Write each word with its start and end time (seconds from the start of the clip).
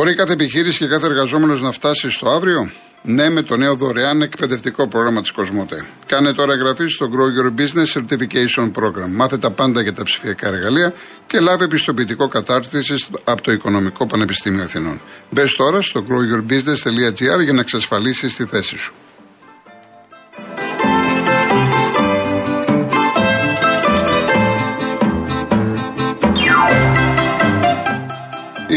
Μπορεί 0.00 0.14
κάθε 0.14 0.32
επιχείρηση 0.32 0.78
και 0.78 0.86
κάθε 0.86 1.06
εργαζόμενος 1.06 1.60
να 1.60 1.70
φτάσει 1.70 2.10
στο 2.10 2.28
αύριο; 2.28 2.70
Ναι, 3.02 3.30
με 3.30 3.42
το 3.42 3.56
νέο 3.56 3.74
δωρεάν 3.74 4.22
εκπαιδευτικό 4.22 4.88
πρόγραμμα 4.88 5.20
της 5.20 5.30
Κοσμοτέ. 5.30 5.84
Κάνε 6.06 6.32
τώρα 6.32 6.52
εγγραφή 6.52 6.86
στο 6.86 7.10
Grow 7.12 7.28
Your 7.38 7.60
Business 7.60 8.00
Certification 8.00 8.64
Program. 8.64 9.08
Μάθε 9.08 9.38
τα 9.38 9.50
πάντα 9.50 9.82
για 9.82 9.92
τα 9.92 10.02
ψηφιακά 10.02 10.46
εργαλεία 10.46 10.94
και 11.26 11.40
λάβει 11.40 11.64
επιστοποιητικό 11.64 12.28
κατάρτιση 12.28 12.94
από 13.24 13.42
το 13.42 13.52
Οικονομικό 13.52 14.06
Πανεπιστήμιο 14.06 14.62
Αθηνών. 14.62 15.00
Μπες 15.30 15.52
τώρα 15.52 15.80
στο 15.80 16.04
growyourbusiness.gr 16.08 17.42
για 17.42 17.52
να 17.52 17.60
εξασφαλίσεις 17.60 18.36
τη 18.36 18.44
θέση 18.44 18.78
σου. 18.78 18.94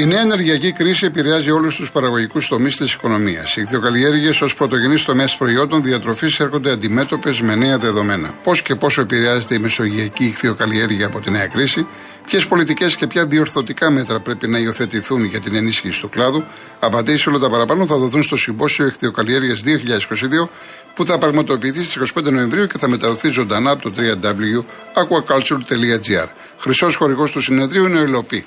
Η 0.03 0.05
νέα 0.05 0.21
ενεργειακή 0.21 0.71
κρίση 0.71 1.05
επηρεάζει 1.05 1.51
όλους 1.51 1.75
τους 1.75 1.91
παραγωγικούς 1.91 2.47
τομείς 2.47 2.77
της 2.77 2.93
οικονομίας. 2.93 3.55
Οι 3.55 3.63
κτηνοκαλλιέργειε 3.63 4.29
ως 4.41 4.55
πρωτογενής 4.55 5.03
τομέας 5.03 5.37
προϊόντων 5.37 5.83
διατροφής 5.83 6.39
έρχονται 6.39 6.71
αντιμέτωπες 6.71 7.41
με 7.41 7.55
νέα 7.55 7.77
δεδομένα. 7.77 8.33
Πώς 8.43 8.61
και 8.61 8.75
πόσο 8.75 9.01
επηρεάζεται 9.01 9.55
η 9.55 9.59
μεσογειακή 9.59 10.23
ηχθειοκαλλιέργεια 10.23 11.05
από 11.05 11.19
τη 11.19 11.31
νέα 11.31 11.47
κρίση, 11.47 11.87
ποιες 12.25 12.47
πολιτικές 12.47 12.95
και 12.95 13.07
ποια 13.07 13.25
διορθωτικά 13.25 13.91
μέτρα 13.91 14.19
πρέπει 14.19 14.47
να 14.47 14.57
υιοθετηθούν 14.57 15.23
για 15.23 15.39
την 15.39 15.55
ενίσχυση 15.55 15.99
του 15.99 16.09
κλάδου, 16.09 16.43
απαντήσει 16.79 17.29
όλα 17.29 17.39
τα 17.39 17.49
παραπάνω 17.49 17.85
θα 17.85 17.97
δοθούν 17.97 18.23
στο 18.23 18.37
Συμπόσιο 18.37 18.85
Ηχθειοκαλλιέργειας 18.85 19.61
2022 19.65 20.49
που 20.95 21.05
θα 21.05 21.17
πραγματοποιηθεί 21.17 21.83
στις 21.83 22.13
25 22.13 22.31
Νοεμβρίου 22.31 22.67
και 22.67 22.77
θα 22.77 22.89
μεταδοθεί 22.89 23.29
ζωντανά 23.29 23.71
από 23.71 23.89
το 23.89 23.93
www.aquaculture.gr. 23.97 26.27
Χρυσός 26.57 26.95
χορηγός 26.95 27.31
του 27.31 27.41
συνεδρίου 27.41 27.85
είναι 27.85 27.99
ο 27.99 28.03
Ελοπή. 28.03 28.45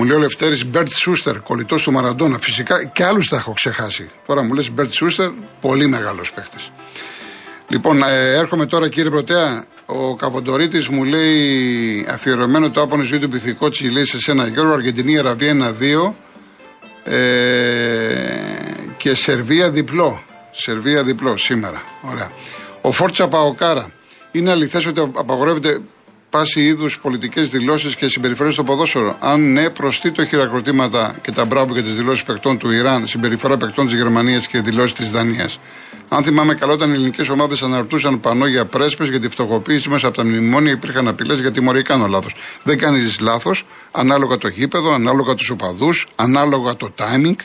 Μου 0.00 0.06
λέει 0.06 0.16
ο 0.16 0.20
Λευτέρης 0.20 0.64
Μπέρτ 0.64 0.88
Σούστερ, 0.92 1.40
κολλητός 1.40 1.82
του 1.82 1.92
Μαραντόνα. 1.92 2.38
Φυσικά 2.38 2.84
και 2.84 3.04
άλλους 3.04 3.28
τα 3.28 3.36
έχω 3.36 3.52
ξεχάσει. 3.52 4.10
Τώρα 4.26 4.42
μου 4.42 4.54
λες 4.54 4.70
Μπέρτ 4.70 4.92
Σούστερ, 4.92 5.30
πολύ 5.60 5.86
μεγάλος 5.86 6.32
παίχτης. 6.32 6.70
Λοιπόν, 7.68 8.02
ε, 8.02 8.34
έρχομαι 8.34 8.66
τώρα 8.66 8.88
κύριε 8.88 9.10
Πρωτέα. 9.10 9.64
Ο 9.86 10.16
Καβοντορίτης 10.16 10.88
μου 10.88 11.04
λέει 11.04 12.06
αφιερωμένο 12.10 12.70
το 12.70 12.80
άπονο 12.80 13.02
ζωή 13.02 13.18
του 13.18 13.28
πυθικό 13.28 13.68
λέει 13.92 14.04
σε 14.04 14.18
σένα 14.18 14.46
Γιώργο, 14.46 14.72
Αργεντινή, 14.72 15.18
Αραβία 15.18 15.50
1-2 15.50 16.14
ε, 17.04 17.16
και 18.96 19.14
Σερβία 19.14 19.70
διπλό. 19.70 20.22
Σερβία 20.50 21.02
διπλό 21.02 21.36
σήμερα. 21.36 21.82
Ωραία. 22.02 22.30
Ο 22.80 22.92
Φόρτσα 22.92 23.28
Παοκάρα. 23.28 23.92
Είναι 24.32 24.50
αληθές 24.50 24.86
ότι 24.86 25.00
απαγορεύεται 25.00 25.80
πάση 26.30 26.60
είδους 26.60 26.98
πολιτικές 26.98 27.48
δηλώσεις 27.48 27.96
και 27.96 28.08
συμπεριφορές 28.08 28.52
στο 28.52 28.62
ποδόσφαιρο. 28.62 29.16
Αν 29.20 29.52
ναι, 29.52 29.70
προστεί 29.70 30.12
χειροκροτήματα 30.28 31.16
και 31.22 31.32
τα 31.32 31.44
μπράβο 31.44 31.74
και 31.74 31.82
τις 31.82 31.94
δηλώσεις 31.94 32.24
παικτών 32.24 32.58
του 32.58 32.70
Ιράν, 32.70 33.06
συμπεριφορά 33.06 33.56
παικτών 33.56 33.86
της 33.86 33.94
Γερμανίας 33.94 34.46
και 34.46 34.60
δηλώσεις 34.60 34.92
της 34.92 35.10
Δανίας. 35.10 35.58
Αν 36.08 36.24
θυμάμαι 36.24 36.54
καλά, 36.54 36.72
όταν 36.72 36.90
οι 36.90 36.94
ελληνικές 36.94 37.28
ομάδες 37.28 37.62
αναρτούσαν 37.62 38.20
πανό 38.20 38.46
για 38.46 38.64
πρέσπες 38.64 39.08
για 39.08 39.20
τη 39.20 39.28
φτωχοποίηση 39.28 39.88
μέσα 39.88 40.06
από 40.06 40.16
τα 40.16 40.24
μνημόνια, 40.24 40.72
υπήρχαν 40.72 41.08
απειλές 41.08 41.40
για 41.40 41.50
τιμωρή. 41.50 41.82
Κάνω 41.82 42.06
λάθος. 42.06 42.34
Δεν 42.62 42.78
κάνεις 42.78 43.20
λάθος, 43.20 43.66
ανάλογα 43.90 44.36
το 44.38 44.48
γήπεδο, 44.48 44.92
ανάλογα 44.92 45.34
τους 45.34 45.50
οπαδούς, 45.50 46.06
ανάλογα 46.16 46.76
το 46.76 46.92
timing. 46.98 47.36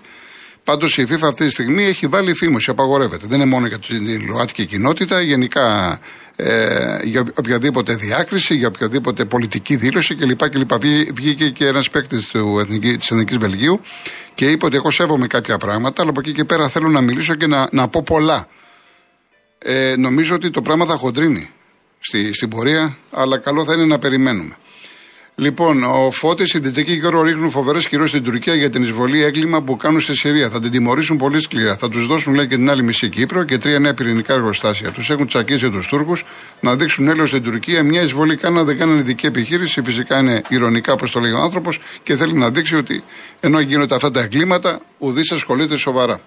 Πάντως 0.63 0.97
η 0.97 1.07
FIFA 1.09 1.23
αυτή 1.23 1.45
τη 1.45 1.51
στιγμή 1.51 1.83
έχει 1.83 2.07
βάλει 2.07 2.33
φήμωση, 2.33 2.69
απαγορεύεται. 2.69 3.27
Δεν 3.27 3.41
είναι 3.41 3.49
μόνο 3.49 3.67
για 3.67 3.79
την 3.79 4.25
ΛΟΑΤΚΙ 4.27 4.65
κοινότητα, 4.65 5.21
γενικά 5.21 5.99
ε, 6.35 6.99
για 7.03 7.25
οποιαδήποτε 7.35 7.95
διάκριση, 7.95 8.55
για 8.55 8.67
οποιαδήποτε 8.67 9.25
πολιτική 9.25 9.75
δήλωση 9.75 10.15
κλπ. 10.15 10.49
κλπ. 10.49 10.71
Βγήκε 11.13 11.49
και 11.49 11.65
ένας 11.67 11.89
παίκτης 11.89 12.31
της 12.97 13.11
Εθνικής 13.11 13.37
Βελγίου 13.37 13.81
και 14.33 14.51
είπε 14.51 14.65
ότι 14.65 14.75
εγώ 14.75 14.91
σέβομαι 14.91 15.27
κάποια 15.27 15.57
πράγματα, 15.57 16.01
αλλά 16.01 16.11
από 16.11 16.19
εκεί 16.19 16.33
και 16.33 16.43
πέρα 16.43 16.67
θέλω 16.67 16.89
να 16.89 17.01
μιλήσω 17.01 17.35
και 17.35 17.47
να, 17.47 17.67
να 17.71 17.87
πω 17.87 18.03
πολλά. 18.03 18.47
Ε, 19.57 19.95
νομίζω 19.97 20.35
ότι 20.35 20.49
το 20.49 20.61
πράγμα 20.61 20.85
θα 20.85 20.95
χοντρίνει 20.95 21.49
στη, 21.99 22.33
στην 22.33 22.49
πορεία, 22.49 22.97
αλλά 23.11 23.37
καλό 23.37 23.65
θα 23.65 23.73
είναι 23.73 23.85
να 23.85 23.99
περιμένουμε. 23.99 24.55
Λοιπόν, 25.37 25.83
ο 25.83 26.11
Φώτης, 26.11 26.53
οι 26.53 26.59
Δυτικοί 26.59 26.93
Γιώργο 26.93 27.21
ρίχνουν 27.21 27.49
φοβερές 27.49 27.87
κυρώσεις 27.87 28.11
στην 28.11 28.23
Τουρκία 28.23 28.55
για 28.55 28.69
την 28.69 28.83
εισβολή 28.83 29.23
έγκλημα 29.23 29.61
που 29.61 29.75
κάνουν 29.75 29.99
στη 29.99 30.15
Συρία. 30.15 30.49
Θα 30.49 30.59
την 30.59 30.71
τιμωρήσουν 30.71 31.17
πολύ 31.17 31.41
σκληρά. 31.41 31.75
Θα 31.77 31.89
τους 31.89 32.07
δώσουν, 32.07 32.33
λέει, 32.33 32.47
και 32.47 32.55
την 32.55 32.69
άλλη 32.69 32.83
μισή 32.83 33.09
Κύπρο 33.09 33.43
και 33.43 33.57
τρία 33.57 33.79
νέα 33.79 33.93
πυρηνικά 33.93 34.33
εργοστάσια. 34.33 34.91
Τους 34.91 35.09
έχουν 35.09 35.27
τσακίσει 35.27 35.69
τους 35.69 35.87
Τούρκους 35.87 36.25
να 36.59 36.75
δείξουν 36.75 37.07
έλεος 37.07 37.29
στην 37.29 37.43
Τουρκία. 37.43 37.83
Μια 37.83 38.01
εισβολή 38.01 38.35
κάνουν, 38.35 38.65
δεν 38.65 38.77
κάνουν 38.77 38.97
ειδική 38.97 39.25
επιχείρηση. 39.25 39.81
Φυσικά 39.83 40.19
είναι 40.19 40.41
ηρωνικά, 40.49 40.93
όπως 40.93 41.11
το 41.11 41.19
λέει 41.19 41.31
ο 41.31 41.39
άνθρωπος 41.39 41.79
και 42.03 42.15
θέλει 42.15 42.33
να 42.33 42.49
δείξει 42.49 42.75
ότι 42.75 43.03
ενώ 43.39 43.59
γίνονται 43.59 43.95
αυτά 43.95 44.11
τα 44.11 44.19
εγκλήματα, 44.21 44.81
ουδής 44.97 45.31
ασχολείται 45.31 45.77
σοβαρά. 45.77 46.21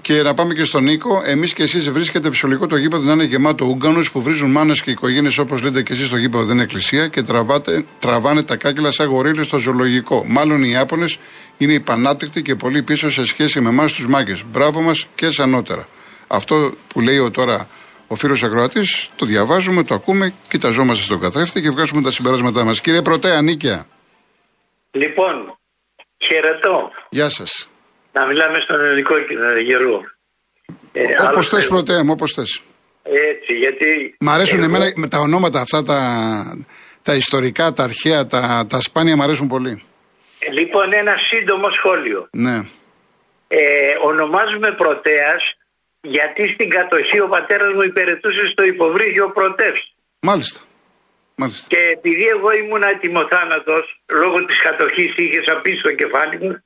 Και 0.00 0.22
να 0.22 0.34
πάμε 0.34 0.54
και 0.54 0.64
στον 0.64 0.84
Νίκο. 0.84 1.22
Εμείς 1.24 1.52
και 1.52 1.62
εσείς 1.62 1.90
βρίσκεται 1.90 2.30
φυσιολογικό 2.30 2.66
το 2.66 2.76
γήπεδο 2.76 3.02
να 3.02 3.12
είναι 3.12 3.24
γεμάτο 3.24 3.64
Ούγγανους 3.64 4.10
που 4.10 4.22
βρίζουν 4.22 4.50
μάνες 4.50 4.82
και 4.82 4.90
οικογένειες 4.90 5.38
όπως 5.38 5.62
λέτε 5.62 5.82
και 5.82 5.92
εσείς 5.92 6.06
στο 6.06 6.16
γήπεδο 6.16 6.44
δεν 6.44 6.54
είναι 6.54 6.62
εκκλησία 6.62 7.08
και 7.08 7.22
τραβάτε, 7.22 7.84
τραβάνε 7.98 8.42
τα 8.42 8.56
κάκελα 8.56 8.90
σαν 8.90 9.06
γορίλε 9.06 9.42
στο 9.42 9.58
ζωολογικό. 9.58 10.24
Μάλλον 10.26 10.62
οι 10.62 10.70
Ιάπωνες 10.70 11.18
είναι 11.58 11.72
υπανάπτυκτοι 11.72 12.42
και 12.42 12.54
πολύ 12.54 12.82
πίσω 12.82 13.10
σε 13.10 13.24
σχέση 13.24 13.60
με 13.60 13.68
εμάς 13.68 13.92
τους 13.92 14.06
μάγκες. 14.06 14.44
Μπράβο 14.46 14.80
μας 14.80 15.06
και 15.14 15.30
σανότερα. 15.30 15.88
Αυτό 16.26 16.72
που 16.88 17.00
λέει 17.00 17.18
ο 17.18 17.30
τώρα 17.30 17.68
ο 18.08 18.14
φίλος 18.14 18.42
Ακροατής, 18.42 19.10
το 19.16 19.26
διαβάζουμε, 19.26 19.82
το 19.84 19.94
ακούμε, 19.94 20.34
κοιταζόμαστε 20.48 21.04
στον 21.04 21.20
καθρέφτη 21.20 21.60
και 21.60 21.70
βγάζουμε 21.70 22.02
τα 22.02 22.10
συμπεράσματά 22.10 22.64
μας. 22.64 22.80
Κύριε 22.80 23.02
Πρωτέα, 23.02 23.42
Νίκαια. 23.42 23.86
Λοιπόν, 24.90 25.58
χαιρετώ. 26.18 26.90
Γεια 27.10 27.28
σας. 27.28 27.68
Να 28.18 28.26
μιλάμε 28.26 28.60
στον 28.60 28.84
ελληνικό 28.84 29.14
γερό. 29.64 30.00
Ε, 30.92 31.02
όπως 31.28 31.48
θες, 31.48 31.66
πρωτέ 31.66 32.02
μου, 32.02 32.12
όπως 32.12 32.32
θες. 32.32 32.62
Έτσι, 33.02 33.52
γιατί. 33.52 34.16
Μ' 34.20 34.28
αρέσουν 34.28 34.62
εμένα 34.62 34.92
με 34.96 35.08
τα 35.08 35.18
ονόματα 35.18 35.60
αυτά, 35.60 35.82
τα, 35.82 35.98
τα 37.02 37.14
ιστορικά, 37.14 37.72
τα 37.72 37.82
αρχαία, 37.82 38.26
τα, 38.26 38.66
τα 38.68 38.80
σπάνια 38.80 39.16
μ' 39.16 39.22
αρέσουν 39.22 39.46
πολύ. 39.46 39.82
Ε, 40.38 40.50
λοιπόν, 40.50 40.92
ένα 40.92 41.14
σύντομο 41.30 41.68
σχόλιο. 41.70 42.28
Ναι. 42.30 42.56
Ε, 43.48 43.58
ονομάζουμε 44.02 44.72
πρωτέας 44.72 45.56
γιατί 46.00 46.48
στην 46.48 46.68
κατοχή 46.70 47.20
ο 47.20 47.28
πατέρας 47.28 47.72
μου 47.74 47.82
υπηρετούσε 47.82 48.46
στο 48.46 48.62
υποβρύχιο 48.64 49.30
πρωτεύς. 49.30 49.94
Μάλιστα. 50.20 50.60
Μάλιστα. 51.34 51.66
Και 51.68 51.80
επειδή 51.96 52.26
εγώ 52.26 52.50
ήμουν 52.52 52.84
ατιμοθάνατος, 52.84 54.02
λόγω 54.06 54.44
της 54.44 54.60
κατοχής 54.62 55.16
είχες 55.16 55.48
απίσει 55.48 55.82
το 55.82 55.92
κεφάλι 55.92 56.36
μου, 56.42 56.62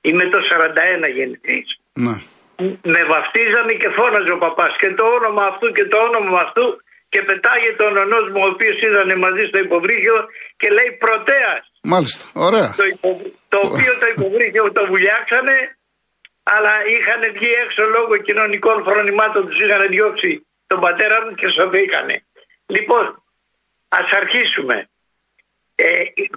Είμαι 0.00 0.24
το 0.34 0.38
41 1.08 1.12
γεννητής. 1.16 1.66
Ναι. 1.92 2.16
Με 2.92 3.00
βαφτίζανε 3.12 3.72
και 3.82 3.90
φώναζε 3.96 4.32
ο 4.36 4.38
παπάς 4.38 4.72
και 4.80 4.90
το 4.98 5.04
όνομα 5.18 5.44
αυτού 5.50 5.66
και 5.76 5.84
το 5.92 5.98
όνομα 6.08 6.40
αυτού 6.46 6.66
και 7.08 7.20
πετάγεται 7.28 7.82
ο 7.88 7.90
νονός 7.90 8.24
μου 8.32 8.40
ο 8.44 8.48
οποίος 8.52 8.76
ήταν 8.88 9.18
μαζί 9.24 9.44
στο 9.50 9.58
υποβρύχιο 9.66 10.16
και 10.60 10.68
λέει 10.76 10.90
πρωτέας. 11.04 11.62
Μάλιστα, 11.92 12.24
ωραία. 12.46 12.68
Το, 12.80 12.84
υπο, 12.94 13.08
το 13.52 13.58
οποίο 13.68 13.92
το 14.00 14.06
υποβρύχιο 14.14 14.72
το 14.72 14.82
βουλιάξανε 14.92 15.56
αλλά 16.54 16.72
είχαν 16.94 17.20
βγει 17.36 17.52
έξω 17.64 17.82
λόγω 17.96 18.16
κοινωνικών 18.26 18.76
φρονημάτων 18.88 19.42
τους 19.46 19.60
είχαν 19.60 19.82
διώξει 19.94 20.46
τον 20.66 20.80
πατέρα 20.80 21.16
μου 21.24 21.34
και 21.34 21.48
σωθήκανε. 21.48 22.16
Λοιπόν, 22.66 23.04
ας 23.88 24.08
αρχίσουμε. 24.20 24.88
Ε, 25.74 25.86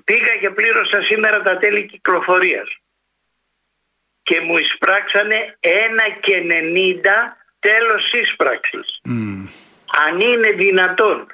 πήγα 0.03 0.33
και 0.41 0.49
πλήρωσα 0.49 1.01
σήμερα 1.01 1.41
τα 1.41 1.57
τέλη 1.57 1.85
κυκλοφορίας 1.85 2.69
και 4.29 4.41
μου 4.45 4.57
εισπράξανε 4.57 5.57
ένα 5.59 6.05
και 6.19 6.35
90 6.41 7.35
τέλος 7.59 8.13
ίσπραξης. 8.13 8.87
Αν 10.05 10.19
είναι 10.19 10.51
δυνατόν 10.51 11.27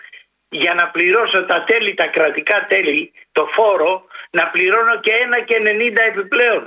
για 0.50 0.74
να 0.74 0.88
πληρώσω 0.90 1.46
τα 1.46 1.64
τέλη, 1.64 1.94
τα 1.94 2.08
κρατικά 2.08 2.66
τέλη, 2.68 3.12
το 3.32 3.48
φόρο, 3.56 4.06
να 4.30 4.48
πληρώνω 4.48 5.00
και 5.00 5.12
ένα 5.12 5.40
και 5.40 5.56
90 5.60 5.98
επιπλέον. 6.08 6.64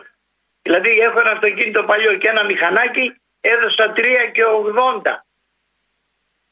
Δηλαδή 0.63 0.91
έχω 0.99 1.21
ένα 1.21 1.31
αυτοκίνητο 1.31 1.83
παλιό 1.85 2.15
και 2.17 2.29
ένα 2.29 2.45
μηχανάκι, 2.45 3.07
έδωσα 3.41 3.93
3 3.97 4.01
και 4.33 4.43
80. 5.05 5.25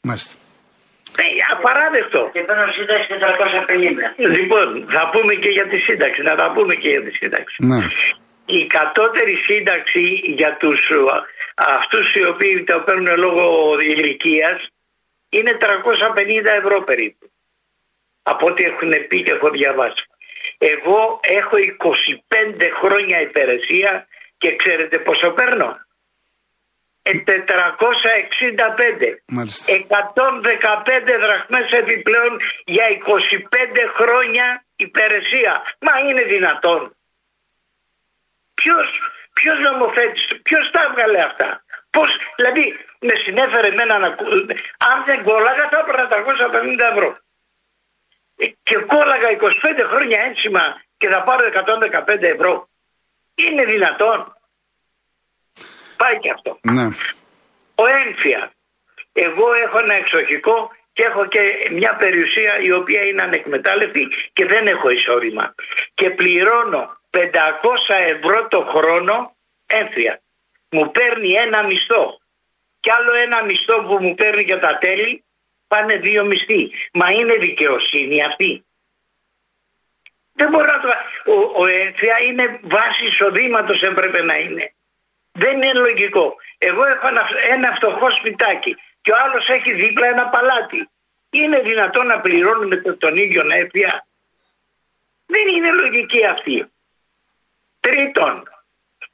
Μάλιστα. 0.00 0.34
Ε, 1.18 1.24
απαράδεκτο. 1.52 2.30
Και 2.32 2.40
παίρνω 2.40 2.72
σύνταξη 2.72 3.08
450. 3.20 4.30
Λοιπόν, 4.36 4.86
θα 4.88 5.10
πούμε 5.12 5.34
και 5.34 5.48
για 5.48 5.66
τη 5.66 5.78
σύνταξη, 5.78 6.22
να 6.22 6.34
τα 6.36 6.52
πούμε 6.54 6.74
και 6.74 6.88
για 6.88 7.02
τη 7.02 7.10
σύνταξη. 7.10 7.56
Ναι 7.58 7.86
η 8.46 8.66
κατώτερη 8.66 9.36
σύνταξη 9.36 10.20
για 10.24 10.56
τους 10.56 10.90
αυτούς 11.54 12.14
οι 12.14 12.24
οποίοι 12.24 12.64
τα 12.64 12.82
παίρνουν 12.82 13.18
λόγω 13.18 13.80
ηλικίας 13.80 14.70
είναι 15.28 15.56
350 15.60 16.44
ευρώ 16.44 16.82
περίπου. 16.82 17.30
Από 18.22 18.46
ό,τι 18.46 18.64
έχουν 18.64 18.92
πει 19.08 19.22
και 19.22 19.30
έχω 19.30 19.50
διαβάσει. 19.50 20.04
Εγώ 20.58 21.20
έχω 21.22 21.56
25 22.56 22.70
χρόνια 22.80 23.20
υπηρεσία 23.20 24.06
και 24.38 24.56
ξέρετε 24.56 24.98
πόσο 24.98 25.30
παίρνω; 25.30 25.86
465. 27.06 29.22
Μάλιστα. 29.26 29.72
115 29.72 31.18
δραχμές 31.20 31.72
επιπλέον 31.72 32.40
για 32.64 32.88
25 32.88 33.90
χρόνια 33.94 34.64
υπηρεσία. 34.76 35.62
Μα 35.80 36.08
είναι 36.08 36.22
δυνατόν. 36.22 36.95
Ποιος, 38.66 38.88
ποιος 39.32 39.58
νομοθέτης, 39.58 40.26
ποιος 40.42 40.70
τα 40.70 40.80
έβγαλε 40.88 41.20
αυτά; 41.20 41.64
Πώς, 41.90 42.10
δηλαδή 42.36 42.64
με 43.00 43.14
συνέφερε 43.24 43.66
εμένα 43.66 43.98
να... 43.98 44.06
Αν 44.90 44.98
δεν 45.06 45.22
κόλλαγα 45.22 45.68
θα 45.70 45.78
έπαιρνα 45.78 46.06
350 46.08 46.92
ευρώ. 46.92 47.18
Ε, 48.36 48.46
Και 48.62 48.76
κόλλαγα 48.76 49.28
25 49.30 49.86
χρόνια 49.90 50.18
ένσημα 50.20 50.64
και 50.96 51.08
θα 51.08 51.22
πάρω 51.22 51.44
115 52.06 52.22
ευρώ. 52.22 52.68
Είναι 53.34 53.64
δυνατόν. 53.64 54.36
Πάει 55.96 56.18
και 56.18 56.30
αυτό. 56.30 56.58
Ναι. 56.62 56.86
Ο 57.74 57.86
ένφια. 57.86 58.52
Εγώ 59.12 59.52
έχω 59.64 59.78
ένα 59.78 59.94
εξοχικό 59.94 60.70
και 60.92 61.02
έχω 61.02 61.26
και 61.26 61.68
μια 61.72 61.96
περιουσία 61.96 62.58
η 62.58 62.72
οποία 62.72 63.04
είναι 63.04 63.22
ανεκμετάλλευτη 63.22 64.08
και 64.32 64.46
δεν 64.46 64.66
έχω 64.66 64.90
εισόδημα. 64.90 65.54
Και 65.94 66.10
πληρώνω 66.10 66.96
500 67.16 67.94
ευρώ 68.06 68.48
το 68.48 68.64
χρόνο 68.64 69.36
ένφια. 69.66 70.22
Μου 70.70 70.90
παίρνει 70.90 71.32
ένα 71.32 71.62
μισθό. 71.64 72.20
Κι 72.80 72.90
άλλο 72.90 73.14
ένα 73.14 73.44
μισθό 73.44 73.82
που 73.82 73.98
μου 74.00 74.14
παίρνει 74.14 74.42
για 74.42 74.58
τα 74.58 74.78
τέλη 74.78 75.24
πάνε 75.66 75.96
δύο 75.96 76.24
μισθοί. 76.24 76.70
Μα 76.92 77.10
είναι 77.10 77.34
δικαιοσύνη 77.34 78.24
αυτή. 78.24 78.64
Δεν 80.32 80.48
μπορώ 80.48 80.66
να 80.72 80.80
το... 80.80 80.88
Ο, 81.32 81.62
ο 81.62 81.66
έμφυα 81.66 82.18
είναι 82.20 82.60
βάση 82.62 83.04
εισοδήματος 83.04 83.82
έπρεπε 83.82 84.22
να 84.22 84.34
είναι. 84.38 84.74
Δεν 85.32 85.62
είναι 85.62 85.72
λογικό. 85.72 86.36
Εγώ 86.58 86.84
έχω 86.84 87.08
ένα, 87.08 87.28
ένα 87.48 87.74
φτωχό 87.74 88.10
σπιτάκι 88.10 88.76
και 89.00 89.12
ο 89.12 89.16
άλλος 89.24 89.48
έχει 89.48 89.72
δίπλα 89.72 90.06
ένα 90.06 90.28
παλάτι. 90.28 90.88
Είναι 91.30 91.60
δυνατόν 91.60 92.06
να 92.06 92.20
πληρώνουμε 92.20 92.76
το- 92.76 92.96
τον 92.96 93.16
ίδιο 93.16 93.42
έμφυα; 93.52 94.06
Δεν 95.26 95.46
είναι 95.48 95.70
λογική 95.72 96.24
αυτή. 96.26 96.70
Τρίτον, 97.86 98.42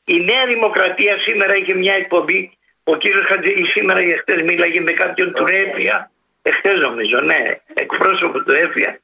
η 0.05 0.17
Νέα 0.25 0.47
Δημοκρατία 0.47 1.19
σήμερα 1.19 1.57
είχε 1.57 1.75
μια 1.75 1.95
εκπομπή. 1.95 2.59
Ο 2.85 2.97
κύριος 2.97 3.25
Χατζη 3.25 3.65
σήμερα 3.65 4.01
ή 4.03 4.11
εχθές 4.11 4.43
μίλαγε 4.43 4.81
με 4.81 4.93
κάποιον 4.93 5.33
του 5.33 5.47
ΕΦΙΑ. 5.47 6.11
Εχθές 6.43 6.79
νομίζω, 6.81 7.21
ναι, 7.21 7.41
εκπρόσωπο 7.75 8.43
του 8.43 8.53
ΕΦΙΑ. 8.53 8.99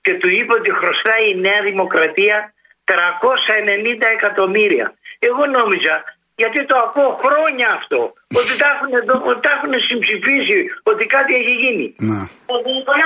Και 0.00 0.14
του 0.14 0.28
είπε 0.28 0.52
ότι 0.52 0.70
χρωστάει 0.72 1.30
η 1.30 1.34
Νέα 1.34 1.62
Δημοκρατία 1.62 2.52
390 2.84 4.06
εκατομμύρια. 4.12 4.94
Εγώ 5.18 5.46
νόμιζα, 5.46 6.04
γιατί 6.36 6.64
το 6.64 6.76
ακούω 6.76 7.20
χρόνια 7.24 7.68
αυτό, 7.70 8.12
ότι 8.34 8.56
τα 8.58 8.68
έχουν, 8.74 8.94
εδώ- 9.02 9.22
ότι 9.26 9.40
τα 9.40 9.50
έχουν 9.50 9.80
συμψηφίσει, 9.80 10.66
ότι 10.82 11.06
κάτι 11.06 11.34
έχει 11.34 11.54
γίνει. 11.54 11.94
Ναι. 11.98 12.20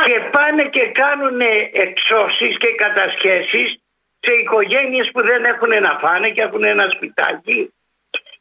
Και 0.06 0.20
πάνε 0.30 0.64
και 0.64 0.86
κάνουν 0.86 1.40
εξώσεις 1.72 2.56
και 2.58 2.70
κατασχέσεις 2.76 3.81
σε 4.24 4.32
οικογένειες 4.32 5.10
που 5.10 5.22
δεν 5.22 5.44
έχουν 5.44 5.68
να 5.68 5.98
φάνε 5.98 6.30
και 6.30 6.42
έχουν 6.42 6.64
ένα 6.64 6.90
σπιτάκι. 6.90 7.74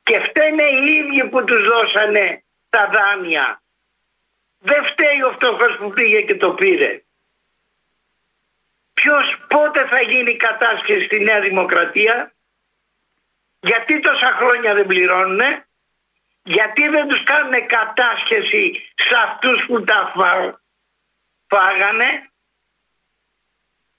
Και 0.03 0.19
φταίνε 0.19 0.63
οι 0.63 0.85
ίδιοι 0.85 1.23
που 1.29 1.43
τους 1.43 1.63
δώσανε 1.63 2.43
τα 2.69 2.89
δάνεια. 2.93 3.61
Δεν 4.57 4.85
φταίει 4.85 5.21
ο 5.21 5.31
φτωχός 5.31 5.77
που 5.77 5.89
πήγε 5.89 6.21
και 6.21 6.35
το 6.35 6.51
πήρε. 6.53 7.03
Ποιος 8.93 9.37
πότε 9.47 9.87
θα 9.87 10.01
γίνει 10.01 10.35
κατάσχεση 10.35 11.05
στη 11.05 11.19
Νέα 11.19 11.41
Δημοκρατία; 11.41 12.33
Γιατί 13.59 13.99
τόσα 13.99 14.27
χρόνια 14.31 14.73
δεν 14.73 14.85
πληρώνουνε; 14.85 15.67
Γιατί 16.43 16.87
δεν 16.87 17.07
τους 17.07 17.23
κάνουν 17.23 17.65
κατάσχεση 17.65 18.91
σε 18.95 19.15
αυτούς 19.15 19.65
που 19.65 19.83
τα 19.83 20.11
φά- 20.15 20.59
φάγανε; 21.47 22.31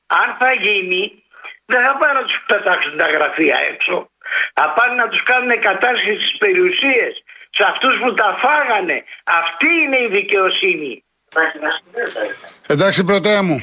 Αν 0.06 0.36
θα 0.38 0.52
γίνει 0.52 1.21
δεν 1.72 1.82
θα 1.86 1.92
πάνε 2.00 2.14
να 2.20 2.24
τους 2.28 2.38
πετάξουν 2.50 2.94
τα 3.02 3.08
γραφεία 3.14 3.58
έξω. 3.72 3.94
Θα 4.58 4.66
πάνε 4.76 4.94
να 5.02 5.06
τους 5.10 5.22
κάνουν 5.30 5.52
κατάσχεση 5.68 6.20
στις 6.24 6.36
περιουσίες 6.42 7.12
σε 7.56 7.62
αυτούς 7.72 7.94
που 8.00 8.10
τα 8.20 8.28
φάγανε. 8.42 8.96
Αυτή 9.40 9.70
είναι 9.82 9.98
η 10.06 10.08
δικαιοσύνη. 10.18 10.92
Εντάξει, 12.74 13.00
πρωτέα 13.10 13.42
μου. 13.48 13.58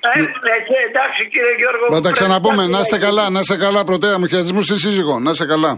Ε, 0.00 0.20
ε, 0.20 0.86
εντάξει 0.88 1.22
κύριε 1.32 1.54
Γιώργο. 1.60 1.84
Θα 1.88 1.94
τα 1.94 2.00
πρέπει 2.00 2.14
ξαναπούμε. 2.18 2.62
κάτι 2.62 2.72
Να 2.74 2.80
είστε 2.80 2.98
καλά, 2.98 3.30
να 3.30 3.40
είστε 3.40 3.56
καλά, 3.56 3.84
πρωτέα 3.84 4.18
μου. 4.18 4.26
Χαιρετισμούς 4.26 4.64
στη 4.64 4.76
σύζυγο. 4.78 5.18
Να 5.18 5.30
είστε 5.30 5.46
καλά. 5.46 5.72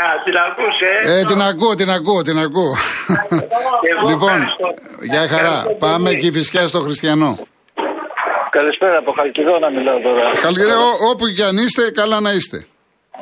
Να 0.00 0.06
την 0.24 0.36
ακούσε. 0.48 0.90
Ε, 1.12 1.22
την 1.24 1.40
ακούω, 1.42 1.74
την 1.74 1.90
ακούω, 1.90 2.22
την 2.22 2.38
ακούω. 2.38 2.74
Εγώ 3.90 4.08
λοιπόν, 4.08 4.30
ευχαριστώ. 4.30 4.68
για 5.10 5.28
χαρά. 5.28 5.56
Ευχαριστώ 5.58 5.86
Πάμε 5.86 6.08
πολύ. 6.08 6.20
και 6.20 6.26
η 6.26 6.32
φυσιά 6.32 6.68
στο 6.68 6.80
χριστιανό. 6.80 7.38
Καλησπέρα 8.58 8.96
από 9.02 9.10
Χαλκιδόνα 9.18 9.68
μιλάω 9.76 9.98
τώρα. 10.06 10.22
Καλή, 10.46 10.62
ό- 10.88 10.98
όπου 11.10 11.24
και 11.36 11.44
αν 11.50 11.56
είστε, 11.64 11.82
καλά 12.00 12.16
να 12.26 12.30
είστε. 12.36 12.58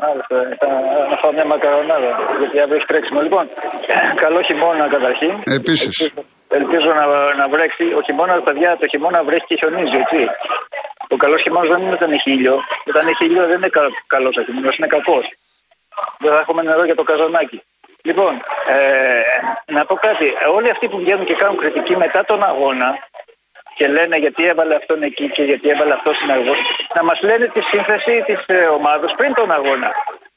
Μάλιστα, 0.04 0.36
θα 0.60 0.68
να 1.10 1.16
φάω 1.20 1.32
μια 1.38 1.46
μακαρονάδα, 1.52 2.10
γιατί 2.40 2.56
αύριο 2.62 2.76
έχει 2.80 2.88
τρέξιμο. 2.92 3.20
Λοιπόν, 3.26 3.44
καλό 4.24 4.38
χειμώνα 4.48 4.84
καταρχήν. 4.96 5.32
Επίσης. 5.58 5.94
Ελπίζω, 6.00 6.20
ελπίζω 6.60 6.90
να, 6.98 7.04
να 7.40 7.44
βρέξει. 7.54 7.84
Ο 7.98 8.00
χειμώνας, 8.06 8.40
παιδιά, 8.46 8.70
το 8.82 8.86
χειμώνα 8.92 9.18
βρέχει 9.28 9.46
και 9.50 9.56
χιονίζει, 9.60 9.96
έτσι. 10.04 10.20
Ο 11.14 11.16
καλός 11.22 11.40
χειμώνας 11.44 11.68
δεν 11.72 11.80
είναι 11.84 11.96
όταν 11.98 12.10
έχει 12.16 12.30
ήλιο. 12.36 12.54
Όταν 12.90 13.02
έχει 13.12 13.22
ήλιο 13.30 13.44
δεν 13.50 13.58
είναι 13.60 13.72
κα, 13.76 13.82
καλός 14.14 14.34
ο 14.40 14.42
χειμώνας, 14.46 14.74
είναι 14.78 14.90
κακός. 14.96 15.24
Δεν 16.22 16.30
θα 16.34 16.40
έχουμε 16.44 16.62
νερό 16.68 16.82
για 16.88 16.98
το 17.00 17.04
καζανάκι. 17.10 17.58
Λοιπόν, 18.08 18.32
ε, 18.74 18.78
να 19.76 19.80
πω 19.88 19.94
κάτι. 20.06 20.26
Όλοι 20.56 20.68
αυτοί 20.74 20.86
που 20.90 20.98
βγαίνουν 21.02 21.24
και 21.28 21.36
κάνουν 21.40 21.56
κριτική 21.62 21.94
μετά 22.04 22.20
τον 22.30 22.40
αγώνα 22.50 22.88
και 23.74 23.88
λένε 23.88 24.16
γιατί 24.16 24.46
έβαλε 24.46 24.74
αυτόν 24.74 25.02
εκεί 25.02 25.28
και 25.30 25.42
γιατί 25.42 25.68
έβαλε 25.68 25.92
αυτό 25.92 26.12
στην 26.12 26.30
αγώνα, 26.30 26.56
να 26.94 27.04
μας 27.04 27.20
λένε 27.22 27.46
τη 27.46 27.60
σύνθεση 27.60 28.22
της 28.26 28.44
ε, 28.46 28.64
ομάδας 28.66 29.14
πριν 29.16 29.34
τον 29.34 29.50
αγώνα. 29.50 29.90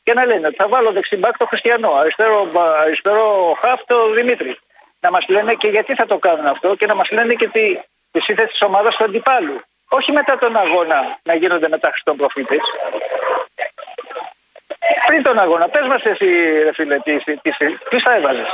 Και 0.04 0.14
να 0.14 0.26
λένε 0.26 0.48
ότι 0.48 0.56
θα 0.56 0.68
βάλω 0.68 0.92
δεξιμπάκ 0.92 1.38
το 1.38 1.46
Χριστιανό, 1.46 1.92
αριστερό, 1.94 2.48
μπα- 2.52 2.80
αριστερό 2.80 3.58
χαφ 3.62 3.82
το 3.86 4.12
Δημήτρη. 4.12 4.58
Να 5.00 5.12
μας 5.12 5.28
λένε 5.28 5.54
και 5.54 5.68
γιατί 5.68 5.96
θα 5.96 6.06
το 6.06 6.18
κάνουν 6.18 6.46
αυτό 6.46 6.76
και 6.76 6.86
να 6.86 6.96
μας 6.96 7.12
λένε 7.12 7.34
και 7.34 7.48
τη, 7.48 7.80
τη 8.12 8.20
σύνθεση 8.20 8.48
της 8.48 8.62
ομάδας 8.62 8.96
του 8.96 9.04
αντιπάλου. 9.04 9.60
Όχι 9.90 10.12
μετά 10.12 10.38
τον 10.38 10.56
αγώνα 10.56 11.20
να 11.24 11.36
γίνονται 11.36 11.70
μετά 11.70 11.90
Χριστόν 11.90 12.16
προφήτες. 12.18 12.60
Πριν 15.08 15.24
τον 15.24 15.40
αγώνα, 15.40 15.70
πες 15.70 15.88
μας 15.88 16.04
εσύ, 16.04 16.26
ρε 16.64 16.74
φίλε, 16.74 17.00
τι, 17.00 17.18
τι, 17.24 17.38
τι, 17.42 17.52
τι 17.90 18.00
θα 18.00 18.16
έβαζες. 18.16 18.48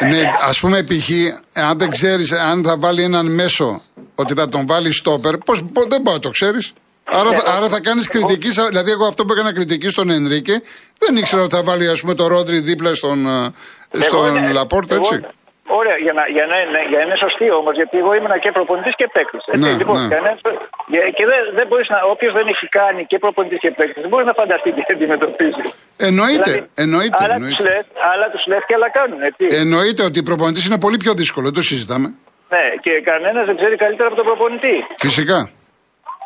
Ναι, 0.00 0.28
ας 0.48 0.60
πούμε, 0.60 0.82
π.χ., 0.82 1.10
αν 1.52 1.78
δεν 1.78 1.90
ξέρεις 1.90 2.32
αν 2.32 2.62
θα 2.64 2.78
βάλει 2.78 3.02
έναν 3.02 3.26
μέσο 3.26 3.82
ότι 4.14 4.34
θα 4.34 4.48
τον 4.48 4.66
βάλει 4.66 4.92
στόπερ, 4.92 5.38
πώς, 5.38 5.62
πώς- 5.72 5.86
δεν 5.88 6.00
μπορεί 6.00 6.16
να 6.16 6.22
το 6.22 6.30
ξέρεις. 6.30 6.72
Άρα, 7.04 7.30
Ναι, 7.30 7.36
άρα 7.44 7.68
θα 7.68 7.80
κάνεις 7.80 8.08
κριτική. 8.08 8.52
σα- 8.52 8.68
Δηλαδή, 8.68 8.90
εγώ 8.90 9.06
αυτό 9.06 9.24
που 9.24 9.32
έκανα 9.32 9.52
κριτική 9.54 9.88
στον 9.88 10.10
Ενρίκε, 10.10 10.62
δεν 10.98 11.16
ήξερα 11.16 11.42
ότι 11.42 11.54
θα 11.54 11.62
βάλει 11.62 11.88
ας 11.88 12.00
πούμε, 12.00 12.14
το 12.14 12.26
Ρόδρυ 12.26 12.60
δίπλα 12.60 12.94
στον, 12.94 13.26
ε, 13.26 14.00
στον 14.00 14.36
Εγώ- 14.36 14.52
Λαπόρτ, 14.52 14.90
εγώ- 14.92 15.00
έτσι. 15.12 15.26
Ωραία, 15.78 15.96
για 16.04 16.14
να, 16.18 16.22
για, 16.36 16.44
να, 16.50 16.56
είναι, 16.62 16.80
για 16.90 16.98
να 17.00 17.04
είναι 17.06 17.18
σωστή 17.24 17.46
όμως, 17.60 17.74
γιατί 17.80 17.94
εγώ 18.02 18.10
ήμουν 18.18 18.34
και 18.44 18.50
προπονητής 18.58 18.94
και 19.00 19.06
παίκτης. 19.14 19.42
Ναι, 19.62 19.70
λοιπόν, 19.80 19.96
ναι. 20.00 20.08
κανένας- 20.14 20.40
για- 20.92 21.10
και 21.16 21.24
δεν, 21.30 21.40
δεν 21.58 21.66
μπορείς 21.68 21.88
να, 21.94 21.98
όποιος 22.14 22.32
δεν 22.38 22.46
έχει 22.52 22.66
κάνει 22.78 23.00
και 23.10 23.16
προπονητής 23.24 23.60
και 23.64 23.70
παίκτης, 23.78 24.00
δεν 24.04 24.10
μπορείς 24.12 24.26
να 24.30 24.34
φανταστείς 24.40 24.72
τι 24.76 24.82
αντιμετωπίζεις. 24.96 25.66
Εννοείται, 26.08 26.52
εννοείται. 26.84 27.18
Άλλα 27.24 27.36
τους 27.36 27.58
εννοείται. 27.58 27.62
λες, 27.68 27.84
άλλα 28.12 28.26
τους 28.32 28.42
λες 28.50 28.62
και 28.68 28.74
άλλα 28.78 28.88
κάνουν, 28.98 29.20
έτσι. 29.30 29.44
Εννοείται 29.62 30.02
ότι 30.08 30.18
η 30.22 30.26
προπονητής 30.30 30.64
είναι 30.68 30.80
πολύ 30.86 30.98
πιο 31.04 31.12
δύσκολο, 31.20 31.44
δεν 31.48 31.56
το 31.60 31.64
συζητάμε. 31.70 32.08
Ναι, 32.54 32.64
και 32.84 32.92
κανένας 33.10 33.44
δεν 33.48 33.56
ξέρει 33.60 33.76
καλύτερα 33.84 34.06
από 34.10 34.16
τον 34.20 34.26
προπονητή. 34.30 34.76
Φυσικά. 35.06 35.40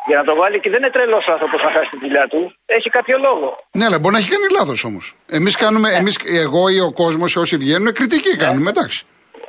Για 0.09 0.17
να 0.21 0.23
το 0.29 0.33
βάλει 0.41 0.57
και 0.63 0.69
δεν 0.73 0.79
είναι 0.81 0.93
τρελός 0.97 1.25
άνθρωπος 1.33 1.59
να 1.65 1.71
χάσει 1.75 1.89
τη 1.93 1.97
δουλειά 2.05 2.25
του, 2.31 2.39
έχει 2.77 2.89
κάποιο 2.97 3.17
λόγο. 3.27 3.47
Ναι, 3.77 3.85
αλλά 3.87 3.99
μπορεί 3.99 4.13
να 4.13 4.19
έχει 4.21 4.29
κάνει 4.35 4.47
λάθος 4.59 4.83
όμως. 4.89 5.05
Εμείς 5.37 5.55
κάνουμε, 5.63 5.87
εμείς, 5.99 6.15
εγώ 6.45 6.69
ή 6.69 6.79
ο 6.79 6.91
κόσμος, 7.01 7.35
όσοι 7.35 7.55
βγαίνουν, 7.57 7.93
κριτική 7.93 8.35
κάνουμε, 8.37 8.69
εντάξει. 8.69 8.99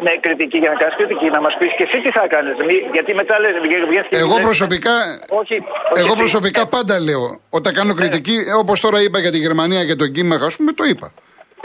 Ναι, 0.05 0.13
κριτική 0.25 0.59
για 0.63 0.71
να 0.73 0.77
κάνεις 0.81 0.95
κριτική, 1.01 1.27
να 1.37 1.41
μας 1.45 1.55
πεις 1.59 1.71
και 1.77 1.85
εσύ 1.89 1.97
τι 2.05 2.11
θα 2.19 2.25
κάνεις. 2.35 2.55
Γιατί 2.97 3.11
μετά 3.21 3.35
λες, 3.43 3.55
βγαίνει 3.65 3.87
και 4.11 4.17
Εγώ 4.25 4.35
λες- 4.37 4.45
προσωπικά, 4.49 4.95
Όχι, 5.41 5.57
όχι 5.93 6.01
εγώ 6.03 6.13
εσύ. 6.15 6.21
προσωπικά 6.23 6.63
πάντα 6.75 6.95
λέω, 7.09 7.25
όταν 7.59 7.73
κάνω 7.79 7.93
κριτική, 8.01 8.37
όπως 8.63 8.77
τώρα 8.85 8.99
είπα 9.05 9.19
για 9.25 9.33
τη 9.35 9.39
Γερμανία 9.47 9.83
και 9.89 9.95
τον 10.01 10.09
Κίμαχα, 10.15 10.47
ας 10.51 10.57
πούμε, 10.57 10.73
το 10.73 10.85
είπα. 10.93 11.09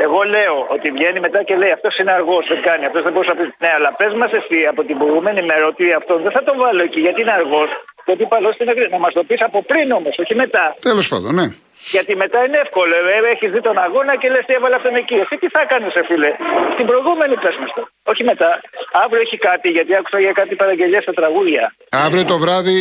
Εγώ 0.06 0.20
λέω 0.36 0.56
ότι 0.76 0.88
βγαίνει 0.98 1.20
μετά 1.28 1.40
και 1.48 1.56
λέει 1.62 1.72
αυτός 1.78 1.94
είναι 2.00 2.12
αργός, 2.20 2.44
δεν 2.52 2.62
κάνει. 2.68 2.84
Αυτός 2.90 3.02
δεν 3.06 3.12
μπορούσε 3.14 3.32
να 3.34 3.38
πει. 3.40 3.46
Ναι, 3.64 3.72
αλλά 3.78 3.90
πες 4.00 4.14
μας 4.22 4.32
εσύ 4.40 4.60
από 4.72 4.82
την 4.88 4.96
προηγούμενη 5.02 5.42
μέρα 5.50 5.66
ότι 5.74 5.86
αυτό 6.00 6.14
δεν 6.26 6.32
θα 6.36 6.42
τον 6.48 6.56
βάλω 6.64 6.82
εκεί 6.88 7.00
γιατί 7.06 7.20
είναι 7.24 7.36
αργός. 7.42 7.70
Γιατί 8.08 8.24
παλό 8.34 8.50
είναι 8.60 8.72
αργό. 8.74 8.86
Να 8.96 9.00
μας 9.06 9.14
το 9.18 9.24
πεις 9.30 9.42
από 9.50 9.60
πριν 9.70 9.88
όμως, 10.00 10.14
όχι 10.24 10.36
μετά. 10.44 10.64
Τέλος 10.90 11.08
πάντων, 11.12 11.32
ναι. 11.40 11.48
Γιατί 11.92 12.16
μετά 12.16 12.40
είναι 12.46 12.58
εύκολο. 12.58 12.94
Ε, 12.96 13.32
έχεις 13.34 13.52
δει 13.52 13.62
τον 13.62 13.78
αγώνα 13.78 14.14
και 14.18 14.30
λες 14.30 14.44
τι 14.48 14.54
έβαλε 14.54 14.76
αυτόν 14.76 14.96
εκεί. 14.96 15.16
Εσύ 15.24 15.36
τι 15.42 15.48
θα 15.56 15.66
κάνεις, 15.72 15.92
σε 15.92 16.04
φίλε. 16.08 16.32
Την 16.78 16.86
προηγούμενη 16.86 17.36
πες 17.44 17.56
μας 17.62 17.72
το. 17.76 17.82
Όχι 18.04 18.24
μετά. 18.24 18.62
Αύριο 19.04 19.22
έχει 19.22 19.38
κάτι 19.38 19.70
γιατί 19.70 19.96
άκουσα 19.96 20.20
για 20.20 20.32
κάτι 20.32 20.56
παραγγελία 20.56 21.02
στα 21.02 21.14
τραγούδια. 21.14 21.76
Αύριο 21.90 22.26
το 22.26 22.38
βράδυ 22.38 22.76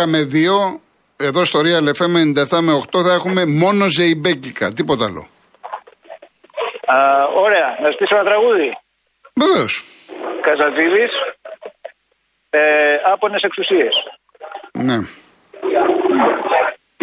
11 0.00 0.06
με 0.06 0.20
2, 0.32 0.80
εδώ 1.16 1.44
στο 1.44 1.58
Real 1.66 1.86
FM 1.98 2.14
97 2.56 2.60
με 2.60 2.72
8 2.92 3.02
θα 3.06 3.12
έχουμε 3.18 3.46
μόνο 3.46 3.86
ζεϊμπέκικα, 3.86 4.72
τίποτα 4.72 5.04
άλλο. 5.04 5.28
Α, 6.86 6.96
ωραία, 7.44 7.78
να 7.82 7.90
στήσω 7.90 8.14
ένα 8.14 8.24
τραγούδι. 8.24 8.70
Βεβαίως. 9.34 9.84
Καζατζίδης, 10.40 11.12
ε, 12.50 12.60
άπονες 13.12 13.42
εξουσίες. 13.42 13.94
Ναι. 14.72 14.98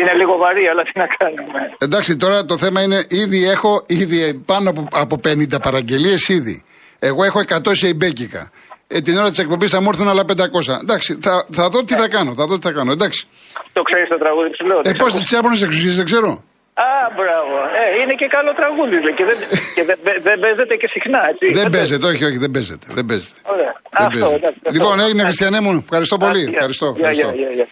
Είναι 0.06 0.14
λίγο 0.22 0.38
βαρύ, 0.38 0.68
αλλά 0.72 0.84
τι 0.84 0.92
να 1.00 1.08
κάνουμε. 1.18 1.60
Εντάξει, 1.78 2.18
τώρα 2.18 2.46
το 2.46 2.58
θέμα 2.58 2.82
είναι 2.82 3.06
ήδη 3.10 3.50
έχω 3.50 3.84
ήδη 3.88 4.34
πάνω 4.46 4.70
από, 4.70 4.88
από 4.92 5.20
50 5.28 5.62
παραγγελίες 5.62 6.28
ήδη. 6.30 6.64
Εγώ 7.00 7.24
έχω 7.24 7.40
100 7.48 7.72
σε 7.72 7.88
ιμπέκικα. 7.88 8.52
Ε, 8.88 9.02
την 9.02 9.18
ώρα 9.18 9.30
της 9.30 9.40
εκπομπής 9.40 9.70
θα 9.72 9.82
μου 9.82 9.90
έρθουν 9.90 10.08
άλλα 10.10 10.24
500. 10.28 10.34
Εντάξει, 10.82 11.18
θα, 11.22 11.46
θα 11.52 11.70
δω 11.70 11.84
τι 11.84 11.94
θα 11.96 12.08
κάνω. 12.08 12.34
Θα 12.34 12.46
δω 12.46 12.58
τι 12.60 12.68
θα 12.68 12.72
κάνω. 12.72 12.92
Εντάξει. 12.92 13.28
Το 13.74 13.82
ξέρεις 13.82 14.08
το 14.08 14.18
τραγούδι 14.18 14.50
ψηλό. 14.50 14.82
Ε, 14.84 14.92
πώς 14.92 15.14
τις 15.14 15.34
άπονε 15.34 15.58
εξουσίες 15.64 15.96
δεν 15.96 16.06
ξέρω. 16.06 16.44
Α, 16.74 16.90
μπράβο. 17.18 17.56
Ε, 17.82 18.02
είναι 18.02 18.14
και 18.22 18.28
καλό 18.36 18.52
τραγούδι 18.60 18.98
δε, 19.06 19.12
και 19.18 19.26
δεν, 19.30 19.38
και 19.76 19.84
δεν, 19.90 19.98
δεν, 20.04 20.16
δεν 20.28 20.38
παίζεται 20.44 20.76
και 20.82 20.88
συχνά, 20.96 21.22
έτσι. 21.32 21.46
Δεν 21.60 21.70
παίζεται, 21.70 22.06
όχι, 22.12 22.24
όχι, 22.30 22.38
δεν 22.38 22.52
παίζεται. 22.52 22.86
Δεν 22.98 23.06
παίζεται. 23.06 23.38
Ωραία. 23.54 23.72
Δεν 23.98 24.06
Αυτό, 24.06 24.20
παίζεται. 24.20 24.36
εντάξει, 24.36 24.60
Λοιπόν, 24.76 24.94
αυτό. 24.96 25.06
έγινε 25.08 25.22
Χριστιανέ 25.24 25.60
μου. 25.66 25.72
Ευχαριστώ 25.88 26.18
πολύ. 26.18 26.40
Α, 26.40 26.42
γεια. 26.42 26.52
Ευχαριστώ. 26.56 26.86
Γεια, 26.86 27.10
ευχαριστώ. 27.10 27.30
γεια, 27.38 27.48
γεια, 27.48 27.52
γεια. 27.60 27.68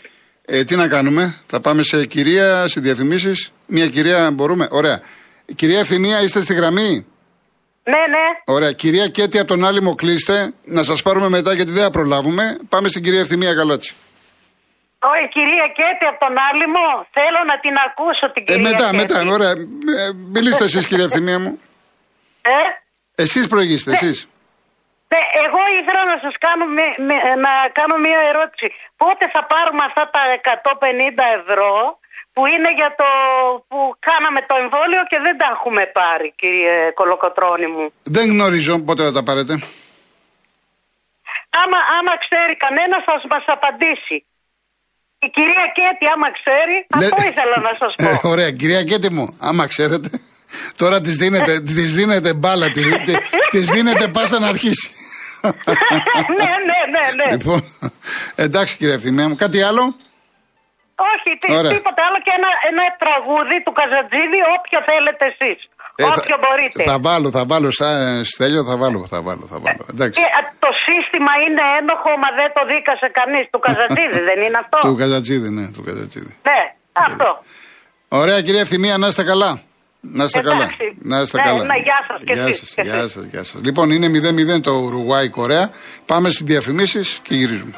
Ε, 0.46 0.64
τι 0.64 0.76
να 0.76 0.88
κάνουμε, 0.88 1.40
θα 1.48 1.62
πάμε 1.62 1.84
σε 1.84 2.06
κυρία, 2.06 2.68
σε 2.68 2.80
διαφημίσεις. 2.80 3.52
Μια 3.66 3.88
κυρία 3.88 4.32
μπορούμε. 4.32 4.68
Ωραία. 4.70 5.02
Κυρία 5.56 5.80
Ευθυμία, 5.80 6.22
είστε 6.22 6.42
στη 6.42 6.54
γραμμή; 6.54 7.06
Ναι, 7.84 8.02
ναι. 8.16 8.26
Ωραία. 8.46 8.72
Κυρία 8.72 9.08
Κέτη 9.08 9.40
από 9.40 9.48
τον 9.48 9.66
Άλυμο, 9.66 9.96
κλείστε. 9.96 10.54
Να 10.66 10.84
σας 10.84 11.02
πάρουμε 11.02 11.30
μετά 11.30 11.54
γιατί 11.54 11.72
δεν 11.72 11.84
θα 11.84 11.90
προλάβουμε. 11.90 12.58
Πάμε 12.70 12.88
στην 12.90 13.04
κυρία 13.04 13.20
Ευθυμία 13.20 13.52
Γαλάτση. 13.54 13.94
Όχι, 15.00 15.28
κυρία 15.30 15.68
Κέτη 15.76 16.06
από 16.10 16.20
τον 16.20 16.36
Άλυμο. 16.52 16.88
Θέλω 17.12 17.40
να 17.48 17.60
την 17.60 17.72
ακούσω 17.88 18.32
την 18.34 18.44
Ε, 18.44 18.46
κυρία 18.46 18.70
μετά, 18.70 18.84
Κέτη. 18.90 18.96
μετά. 18.96 19.32
Ωραία. 19.34 19.50
Ε, 19.52 19.56
μιλήστε 20.34 20.64
εσείς, 20.64 20.88
κυρία 20.88 21.04
Ευθυμία 21.06 21.40
μου. 21.40 21.60
Ε; 22.42 22.52
Εσείς 23.24 23.48
προηγήστε, 23.48 23.92
εσείς. 23.92 24.28
Ναι, 25.14 25.22
εγώ 25.46 25.62
ήθελα 25.80 26.04
να 26.14 26.18
σας 26.26 26.36
κάνω, 26.46 26.64
μι- 26.78 26.98
μι- 27.08 27.26
να 27.46 27.54
κάνω 27.78 27.96
μία 28.06 28.22
ερώτηση. 28.32 28.68
Πότε 29.02 29.24
θα 29.36 29.42
πάρουμε 29.54 29.84
αυτά 29.90 30.04
τα 30.16 30.22
150 30.36 31.26
ευρώ 31.40 31.74
που 32.36 32.42
είναι 32.54 32.70
για 32.80 32.90
το 33.02 33.08
που 33.70 33.80
κάναμε 34.08 34.40
το 34.50 34.56
εμβόλιο 34.64 35.02
και 35.12 35.20
δεν 35.26 35.36
τα 35.42 35.48
έχουμε 35.56 35.84
πάρει, 36.00 36.28
κύριε 36.42 36.76
Κολοκοτρώνη 37.00 37.68
μου; 37.76 37.86
Δεν 38.18 38.26
γνωρίζω 38.34 38.74
πότε 38.88 39.02
θα 39.08 39.14
τα 39.18 39.24
πάρετε. 39.30 39.54
Άμα, 41.62 41.80
άμα 41.98 42.14
ξέρει 42.24 42.54
κανένας 42.66 43.02
θα 43.08 43.16
μας 43.34 43.44
απαντήσει. 43.56 44.18
Η 45.26 45.30
κυρία 45.38 45.66
Κέτη 45.78 46.06
άμα 46.14 46.30
ξέρει, 46.40 46.76
αυτό 46.98 47.22
Ναι. 47.22 47.28
ήθελα 47.32 47.58
να 47.68 47.74
σας 47.80 47.92
πω. 47.96 48.10
Ε, 48.10 48.32
ωραία, 48.34 48.52
κυρία 48.52 48.84
Κέτη 48.84 49.10
μου, 49.16 49.26
άμα 49.50 49.68
ξέρετε. 49.68 50.10
Τώρα 50.76 51.02
της 51.02 51.16
δίνετε, 51.18 51.60
της 51.68 51.94
δίνετε 51.96 52.34
μπάλα, 52.34 52.70
της 52.70 52.86
της 53.50 53.66
δίνετε 53.70 54.08
πάσα 54.08 54.40
να 54.40 54.48
αρχίσει. 54.48 54.88
Ναι, 56.38 56.52
ναι, 56.70 56.80
ναι, 56.94 57.04
ναι. 57.20 57.32
Λοιπόν, 57.36 57.60
εντάξει 58.36 58.78
κυρία 58.78 58.94
Ευθυμία 58.94 59.28
μου, 59.30 59.36
κάτι 59.36 59.62
άλλο; 59.62 59.84
Όχι, 61.14 61.30
τι, 61.40 61.48
Ωραία. 61.56 61.72
τίποτα 61.72 62.02
άλλο 62.08 62.18
και 62.26 62.32
ένα, 62.40 62.50
ένα 62.72 62.84
τραγούδι 63.04 63.58
του 63.66 63.72
Καζατζίδη, 63.80 64.40
όποιο 64.58 64.80
θέλετε 64.92 65.24
εσείς. 65.34 65.60
Ε, 65.96 66.04
θα- 66.04 66.16
όποιο 66.18 66.38
μπορείτε. 66.44 66.84
Θα 66.92 66.98
βάλω, 67.08 67.30
θα 67.38 67.44
βάλω, 67.52 67.72
στα, 67.72 67.90
Στέλιο, 68.24 68.64
θα 68.70 68.76
βάλω, 68.78 69.00
θα 69.14 69.22
βάλω, 69.22 69.46
θα 69.52 69.58
βάλω. 69.64 69.84
Εντάξει. 69.94 70.16
Και, 70.20 70.28
α, 70.40 70.40
το 70.64 70.70
σύστημα 70.88 71.32
είναι 71.46 71.64
ένοχο, 71.80 72.10
μα 72.24 72.30
δεν 72.40 72.50
το 72.58 72.62
δίκασε 72.72 73.08
κανείς. 73.20 73.44
Του 73.52 73.60
Καζατζίδη 73.66 74.20
δεν 74.30 74.40
είναι 74.46 74.58
αυτό; 74.64 74.78
Του 74.88 74.96
Καζατζίδη, 75.02 75.50
ναι, 75.58 75.66
του 75.76 75.84
Καζατζίδη. 75.88 76.34
Ναι, 76.50 76.62
αυτό. 77.08 77.30
Ωραία 78.08 78.42
κυρία 78.42 78.60
Ευθυμία, 78.68 78.98
να 78.98 79.08
είστε 79.08 79.24
καλά. 79.24 79.52
Να 80.12 80.24
είστε 80.24 80.40
Εντάξει. 80.40 80.58
καλά. 80.58 80.70
Να 81.02 81.22
είστε 81.22 81.38
Ναι, 81.38 81.44
καλά. 81.44 81.64
ναι, 81.64 81.74
γεια 81.84 82.00
σας 82.08 82.22
και 82.26 82.34
γεια 82.34 82.44
εσείς, 82.44 82.58
σας, 82.60 82.74
και 82.76 82.82
γεια 82.82 82.96
εσείς. 82.96 83.12
σας, 83.12 83.26
γεια 83.26 83.44
σας. 83.44 83.62
Λοιπόν, 83.64 83.92
είναι 83.92 84.08
0-0 84.10 84.62
το 84.62 84.72
Ουρουγουάη 84.72 85.30
Κορέα. 85.30 85.70
Πάμε 86.06 86.30
στις 86.30 86.46
διαφημίσεις 86.46 87.20
και 87.24 87.36
γυρίζουμε. 87.36 87.74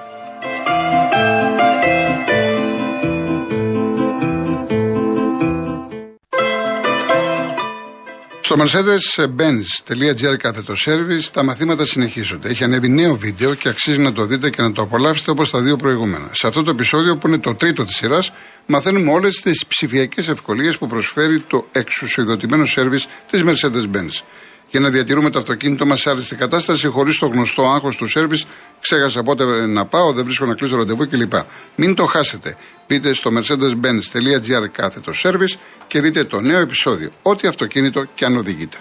Στο 8.46 8.56
mercedes-benz.gr 8.60 10.38
κάθετο 10.38 10.74
service 10.86 11.24
τα 11.34 11.44
μαθήματα 11.44 11.86
συνεχίζονται. 11.86 12.50
Έχει 12.50 12.64
ανέβει 12.64 12.90
νέο 12.90 13.16
βίντεο 13.16 13.54
και 13.54 13.70
αξίζει 13.70 14.00
να 14.00 14.12
το 14.12 14.26
δείτε 14.26 14.50
και 14.50 14.62
να 14.62 14.72
το 14.72 14.82
απολαύσετε 14.82 15.32
όπως 15.32 15.50
τα 15.50 15.62
δύο 15.62 15.76
προηγούμενα. 15.76 16.30
Σε 16.32 16.48
αυτό 16.48 16.64
το 16.64 16.72
επεισόδιο, 16.72 17.18
που 17.18 17.28
είναι 17.28 17.38
το 17.38 17.56
τρίτο 17.56 17.86
της 17.86 17.96
σειράς, 17.96 18.32
μαθαίνουμε 18.66 19.12
όλες 19.12 19.36
τις 19.36 19.66
ψηφιακές 19.66 20.28
ευκολίες 20.28 20.78
που 20.78 20.88
προσφέρει 20.88 21.40
το 21.40 21.68
εξουσιοδοτημένο 21.72 22.64
service 22.76 23.06
της 23.32 23.44
Mercedes-Benz. 23.46 24.24
Για 24.70 24.80
να 24.80 24.90
διατηρούμε 24.90 25.30
το 25.30 25.40
αυτοκίνητο 25.40 25.86
μας 25.86 26.02
σε 26.02 26.10
άριστη 26.10 26.36
κατάσταση, 26.36 26.88
χωρίς 26.88 27.20
το 27.20 27.26
γνωστό 27.26 27.64
άγχος 27.64 27.96
του 27.96 28.08
service, 28.16 28.48
ξέχασα 28.80 29.24
πότε 29.24 29.66
να 29.66 29.86
πάω, 29.86 30.14
δεν 30.14 30.24
βρίσκω 30.26 30.46
να 30.46 30.56
κλείσω 30.56 30.76
ραντεβού 30.76 31.10
κλπ. 31.10 31.34
Μην 31.76 31.96
το 31.96 32.06
χάσετε. 32.06 32.58
Μπείτε 32.88 33.14
στο 33.14 33.32
mercedes-benz.gr 33.38 34.70
κάθετο 34.72 35.12
service 35.24 35.58
και 35.88 36.02
δείτε 36.02 36.24
το 36.24 36.42
νέο 36.42 36.60
επεισόδιο. 36.60 37.12
Ό,τι 37.22 37.48
αυτοκίνητο 37.48 38.04
και 38.16 38.26
αν 38.26 38.38
οδηγείτε. 38.38 38.78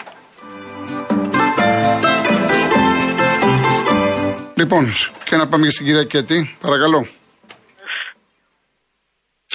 Λοιπόν, 4.54 4.92
και 5.24 5.36
να 5.36 5.48
πάμε 5.48 5.66
και 5.66 5.72
στην 5.72 5.86
κυρία 5.86 6.04
Κέτη, 6.04 6.56
παρακαλώ. 6.60 7.08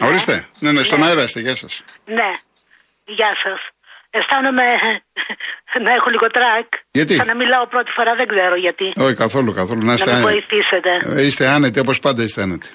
Ορίστε. 0.02 0.48
Ναι, 0.60 0.72
ναι, 0.72 0.84
στον 0.84 1.04
αέρα 1.04 1.24
είστε, 1.24 1.40
γεια 1.40 1.56
σας. 1.56 1.84
Ναι, 2.06 2.32
γεια 3.06 3.32
σας. 3.44 3.79
Αισθάνομαι 4.10 4.63
να 5.86 5.92
έχω 5.94 6.10
λίγο 6.10 6.28
τρακ. 6.28 6.68
Γιατί; 6.92 7.13
Σαν 7.16 7.28
να 7.28 7.36
μιλάω 7.36 7.68
πρώτη 7.68 7.92
φορά, 7.92 8.16
δεν 8.16 8.28
ξέρω 8.28 8.56
γιατί. 8.56 8.92
Όχι, 8.96 9.13
καθόλου, 9.13 9.54
καθόλου. 9.54 9.86
Να 9.86 9.94
είστε 9.94 10.12
να 10.12 10.18
με 10.20 10.24
άνετοι. 10.28 10.46
βοηθήσετε. 10.48 10.89
Ε, 11.20 11.25
Είστε 11.25 11.48
άνετοι, 11.48 11.80
όπως 11.80 12.00
πάντα 12.00 12.24
είστε 12.24 12.42
άνετοι. 12.42 12.70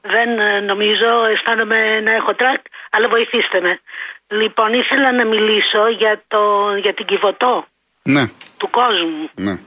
Δεν 0.00 0.38
ε, 0.38 0.60
νομίζω, 0.60 1.08
αισθάνομαι 1.32 2.00
να 2.00 2.12
έχω 2.12 2.34
τρακ, 2.34 2.60
αλλά 2.90 3.08
βοηθήστε 3.08 3.60
με. 3.60 3.80
Λοιπόν, 4.28 4.72
ήθελα 4.72 5.12
να 5.12 5.26
μιλήσω 5.26 5.88
για, 5.88 6.22
το, 6.28 6.40
για 6.82 6.94
την 6.94 7.06
κιβωτό 7.06 7.66
Ναι, 8.02 8.26
του 8.56 8.70
κόσμου. 8.70 9.30
ναι. 9.34 9.58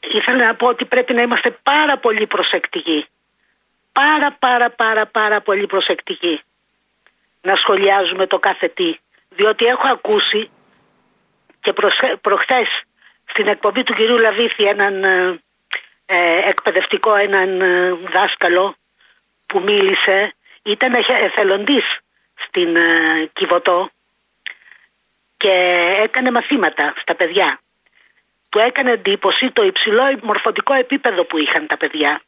Ήθελα 0.00 0.46
να 0.46 0.54
πω 0.54 0.66
ότι 0.66 0.84
πρέπει 0.84 1.14
να 1.14 1.22
είμαστε 1.22 1.50
πάρα 1.62 1.98
πολύ 1.98 2.26
προσεκτικοί. 2.26 3.06
Πάρα 3.92 4.36
πάρα 4.38 4.70
πάρα 4.70 5.06
πάρα 5.06 5.40
πολύ 5.40 5.66
προσεκτικοί. 5.66 6.40
Να 7.42 7.56
σχολιάζουμε 7.56 8.26
το 8.26 8.38
κάθε 8.38 8.68
τι. 8.68 8.96
Διότι 9.38 9.64
έχω 9.64 9.88
ακούσει 9.88 10.50
και 11.60 11.72
προσχε- 11.72 12.16
προχθές 12.16 12.82
στην 13.24 13.46
εκπομπή 13.46 13.82
του 13.82 13.94
κυρίου 13.94 14.18
Λαβίθη 14.18 14.64
έναν 14.64 15.04
ε, 15.04 15.40
ε, 16.06 16.38
εκπαιδευτικό, 16.48 17.14
έναν 17.14 17.60
ε, 17.60 17.92
δάσκαλο 17.92 18.74
που 19.46 19.60
μίλησε, 19.60 20.34
ήταν 20.62 20.94
εχε- 20.94 21.22
εθελοντής 21.22 21.98
στην 22.34 22.76
ε, 22.76 23.30
Κιβωτό 23.32 23.90
και 25.36 25.52
έκανε 26.02 26.30
μαθήματα 26.30 26.92
στα 26.96 27.14
παιδιά 27.14 27.60
του 28.48 28.58
έκανε 28.58 28.90
εντύπωση 28.90 29.50
το 29.50 29.62
υψηλό 29.62 30.18
μορφωτικό 30.22 30.74
επίπεδο 30.74 31.24
που 31.24 31.38
είχαν 31.38 31.66
τα 31.66 31.76
παιδιά. 31.76 32.20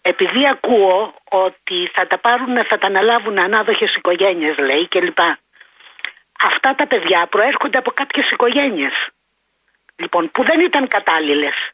Επειδή 0.00 0.48
ακούω 0.48 1.14
ότι 1.30 1.90
θα 1.92 2.06
τα 2.06 2.18
πάρουν, 2.18 2.64
θα 2.64 2.78
τα 2.78 2.86
αναλάβουν 2.86 3.38
ανάδοχες 3.38 3.94
οικογένειες 3.94 4.56
λέει 4.58 4.88
κλπ. 4.88 5.18
Αυτά 6.40 6.74
τα 6.74 6.86
παιδιά 6.86 7.26
προέρχονται 7.26 7.78
από 7.78 7.90
κάποιες 7.90 8.30
οικογένειες. 8.30 9.08
Λοιπόν, 9.96 10.30
που 10.30 10.44
δεν 10.44 10.60
ήταν 10.60 10.88
κατάλληλες. 10.88 11.70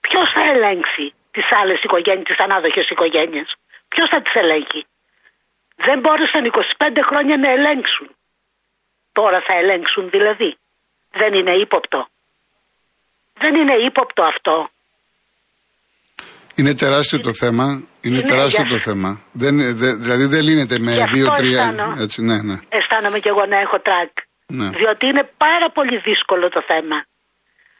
Ποιος 0.00 0.32
θα 0.32 0.40
ελέγξει 0.40 1.14
τις 1.30 1.52
άλλες 1.52 1.82
οικογένειες, 1.82 2.24
τις 2.24 2.38
ανάδοχες 2.38 2.90
οικογένειες; 2.90 3.56
Ποιος 3.88 4.08
θα 4.08 4.22
τις 4.22 4.34
ελέγχει; 4.34 4.86
Δεν 5.76 6.00
μπόρεσαν 6.00 6.44
25 6.44 7.02
χρόνια 7.02 7.36
να 7.36 7.50
ελέγξουν. 7.50 8.16
Τώρα 9.12 9.40
θα 9.40 9.54
ελέγξουν 9.54 10.10
δηλαδή. 10.10 10.56
Δεν 11.10 11.34
είναι 11.34 11.52
ύποπτο. 11.52 12.08
Δεν 13.32 13.54
είναι 13.54 13.74
ύποπτο 13.74 14.22
αυτό. 14.22 14.70
Είναι 16.54 16.74
τεράστιο 16.74 17.20
το 17.20 17.32
θέμα. 17.34 17.82
Είναι 18.00 18.16
Ναι, 18.20 18.22
τεράστιο 18.28 18.64
γι' 18.64 18.70
το 18.70 18.78
θέμα. 18.78 19.20
Δεν, 19.32 19.76
δε- 19.76 19.94
δηλαδή 19.94 20.24
δεν 20.26 20.42
λύνεται 20.42 20.78
με 20.78 20.92
Γι' 20.92 21.00
αυτό 21.02 21.16
δύο-τρία. 21.16 21.62
αισθάνω. 21.66 21.96
Έτσι, 22.02 22.22
ναι, 22.22 22.42
ναι. 22.42 22.56
Αισθάνομαι 22.68 23.18
κι 23.18 23.28
εγώ 23.28 23.46
να 23.46 23.56
έχω 23.58 23.80
τρακ. 23.80 24.10
Ναι. 24.46 24.68
Διότι 24.68 25.06
είναι 25.06 25.30
πάρα 25.36 25.70
πολύ 25.70 25.98
δύσκολο 25.98 26.48
το 26.48 26.62
θέμα. 26.66 27.04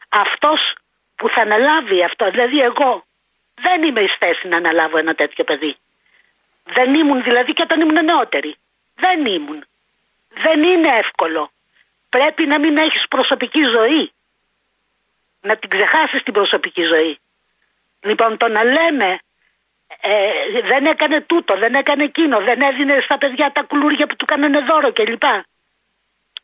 Αυτός 0.09 0.75
που 1.15 1.29
θα 1.29 1.41
αναλάβει 1.41 2.03
αυτό, 2.03 2.29
δηλαδή 2.29 2.59
εγώ 2.59 3.05
δεν 3.65 3.83
είμαι 3.83 4.01
εις 4.01 4.15
θέση 4.19 4.47
να 4.47 4.57
αναλάβω 4.57 4.97
ένα 4.97 5.13
τέτοιο 5.13 5.43
παιδί. 5.43 5.75
Δεν 6.63 6.93
ήμουν 6.93 7.23
δηλαδή 7.23 7.51
και 7.53 7.61
όταν 7.61 7.81
ήμουν 7.81 8.05
νεότερη. 8.05 8.55
Δεν 8.95 9.25
ήμουν. 9.25 9.63
Δεν 10.45 10.63
είναι 10.63 10.89
εύκολο. 11.03 11.51
Πρέπει 12.09 12.45
να 12.45 12.59
μην 12.59 12.77
έχεις 12.77 13.07
προσωπική 13.07 13.63
ζωή. 13.75 14.11
Να 15.41 15.55
την 15.57 15.69
ξεχάσεις 15.69 16.23
την 16.23 16.33
προσωπική 16.33 16.83
ζωή. 16.83 17.19
Λοιπόν, 18.03 18.37
το 18.37 18.47
να 18.47 18.63
λέμε 18.63 19.19
ε, 20.01 20.61
δεν 20.61 20.85
έκανε 20.85 21.21
τούτο, 21.21 21.57
δεν 21.57 21.73
έκανε 21.73 22.03
εκείνο, 22.03 22.41
δεν 22.41 22.61
έδινε 22.61 22.99
στα 23.01 23.17
παιδιά 23.17 23.51
τα 23.51 23.61
κουλούρια 23.63 24.07
που 24.07 24.15
του 24.15 24.25
κάνανε 24.25 24.59
δώρο 24.59 24.93
κλπ. 24.93 25.23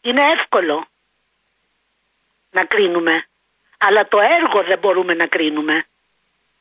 Είναι 0.02 0.22
εύκολο. 0.22 0.88
να 2.52 2.66
κρίνουμε. 2.66 3.28
Αλλά 3.78 4.08
το 4.08 4.20
έργο 4.20 4.64
δεν 4.64 4.80
μπορούμε 4.80 5.14
να 5.14 5.28
κρίνουμε. 5.28 5.84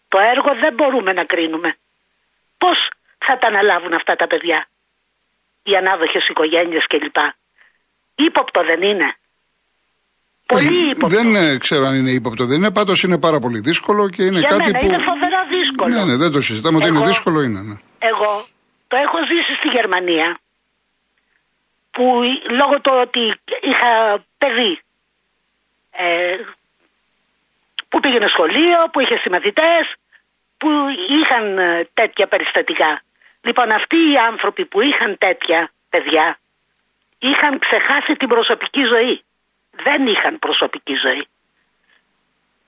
Το 0.08 0.18
έργο 0.18 0.54
δεν 0.54 0.74
μπορούμε 0.74 1.12
να 1.12 1.24
κρίνουμε. 1.24 1.76
Πώς 2.58 2.90
θα 3.18 3.38
τα 3.38 3.46
αναλάβουν 3.46 3.92
αυτά 3.92 4.16
τα 4.16 4.26
παιδιά; 4.26 4.68
Οι 5.62 5.76
ανάδοχες 5.76 6.28
οικογένειες 6.28 6.86
κλπ. 6.86 7.16
Ήποπτο 8.14 8.64
δεν 8.64 8.82
είναι. 8.82 9.16
Πολύ 10.54 10.90
ύποπτο. 10.90 11.16
Δεν 11.16 11.34
ε, 11.34 11.58
ξέρω 11.58 11.86
αν 11.86 11.94
είναι 11.94 12.10
ύποπτο, 12.10 12.44
δεν 12.46 12.56
είναι. 12.56 12.70
Πάντως 12.72 13.02
είναι 13.02 13.18
πάρα 13.18 13.38
πολύ 13.38 13.58
δύσκολο 13.60 14.08
και 14.08 14.22
είναι 14.24 14.38
Για 14.38 14.48
κάτι 14.48 14.62
μένα 14.64 14.78
που. 14.78 14.84
είναι 14.86 14.98
φοβερά 15.10 15.40
δύσκολο. 15.56 15.94
Ναι, 15.94 16.04
ναι, 16.04 16.16
δεν 16.16 16.30
το 16.32 16.40
συζητάμε 16.40 16.76
ότι 16.76 16.86
είναι 16.88 16.96
Εγώ- 16.96 17.06
δύσκολο, 17.06 17.40
είναι. 17.42 17.60
Ναι. 17.60 17.74
Εγώ 17.98 18.46
το 18.88 18.96
έχω 18.96 19.18
ζήσει 19.30 19.52
στη 19.60 19.68
Γερμανία 19.68 20.38
που 21.90 22.04
λόγω 22.58 22.80
του 22.80 22.92
ότι 23.04 23.20
είχα 23.70 23.90
παιδί 24.38 24.80
ε, 25.90 26.36
που 27.88 28.00
πήγαινε 28.00 28.28
σχολείο, 28.28 28.78
που 28.92 29.00
είχε 29.00 29.16
συμμαθητές, 29.16 29.84
που 30.58 30.68
είχαν 31.20 31.58
ε, 31.58 31.88
τέτοια 31.94 32.26
περιστατικά. 32.26 33.00
Λοιπόν 33.40 33.70
αυτοί 33.70 33.96
οι 33.96 34.16
άνθρωποι 34.30 34.64
που 34.66 34.80
είχαν 34.80 35.18
τέτοια 35.18 35.70
παιδιά 35.90 36.38
είχαν 37.18 37.58
ξεχάσει 37.58 38.12
την 38.20 38.28
προσωπική 38.28 38.82
ζωή. 38.94 39.22
Δεν 39.82 40.06
είχαν 40.06 40.38
προσωπική 40.38 40.94
ζωή. 40.94 41.26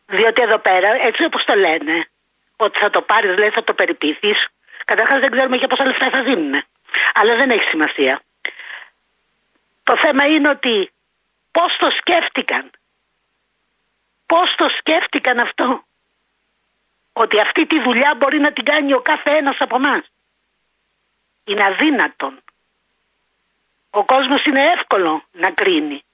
Διότι 0.06 0.42
εδώ 0.42 0.58
πέρα, 0.58 0.88
έτσι 0.88 1.24
όπως 1.24 1.44
το 1.44 1.54
λένε, 1.54 2.08
ότι 2.56 2.78
θα 2.78 2.90
το 2.90 3.02
πάρεις, 3.02 3.38
λέει, 3.38 3.50
θα 3.50 3.64
το 3.64 3.74
περιποιηθείς. 3.74 4.48
Καταρχάς 4.84 5.20
δεν 5.20 5.30
ξέρουμε 5.30 5.56
για 5.56 5.68
πόσα 5.68 5.84
λεφτά 5.84 6.10
θα 6.10 6.22
δίνουν. 6.22 6.62
Αλλά 7.14 7.36
δεν 7.36 7.50
έχει 7.50 7.62
σημασία. 7.62 8.22
Το 9.82 9.96
θέμα 9.96 10.26
είναι 10.26 10.48
ότι 10.48 10.92
πώς 11.50 11.76
το 11.76 11.90
σκέφτηκαν. 11.90 12.70
Πώς 14.26 14.54
το 14.54 14.68
σκέφτηκαν 14.68 15.38
αυτό. 15.38 15.84
Ότι 17.12 17.40
αυτή 17.40 17.66
τη 17.66 17.80
δουλειά 17.80 18.14
μπορεί 18.16 18.38
να 18.38 18.52
την 18.52 18.64
κάνει 18.64 18.92
ο 18.92 19.00
κάθε 19.00 19.30
ένας 19.30 19.56
από 19.58 19.76
εμάς. 19.76 20.10
Είναι 21.44 21.64
αδύνατον. 21.64 22.42
Ο 23.90 24.04
κόσμος 24.04 24.44
είναι 24.44 24.62
εύκολο 24.62 25.24
να 25.32 25.50
κρίνει. 25.50 26.04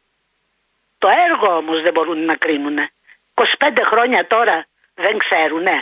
Το 0.99 1.09
έργο 1.29 1.57
όμως 1.57 1.83
δεν 1.83 1.93
μπορούν 1.93 2.25
να 2.25 2.37
κρίνουνε. 2.37 2.91
25 3.35 3.45
χρόνια 3.91 4.27
τώρα 4.27 4.67
δεν 4.95 5.15
ξέρουνε. 5.19 5.77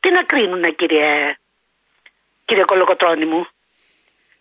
Τι 0.00 0.10
να 0.10 0.22
κρίνουνε 0.24 0.70
κύριε, 0.70 1.34
κύριε 2.44 2.64
Κολοκοτρώνη 2.64 3.24
μου; 3.26 3.46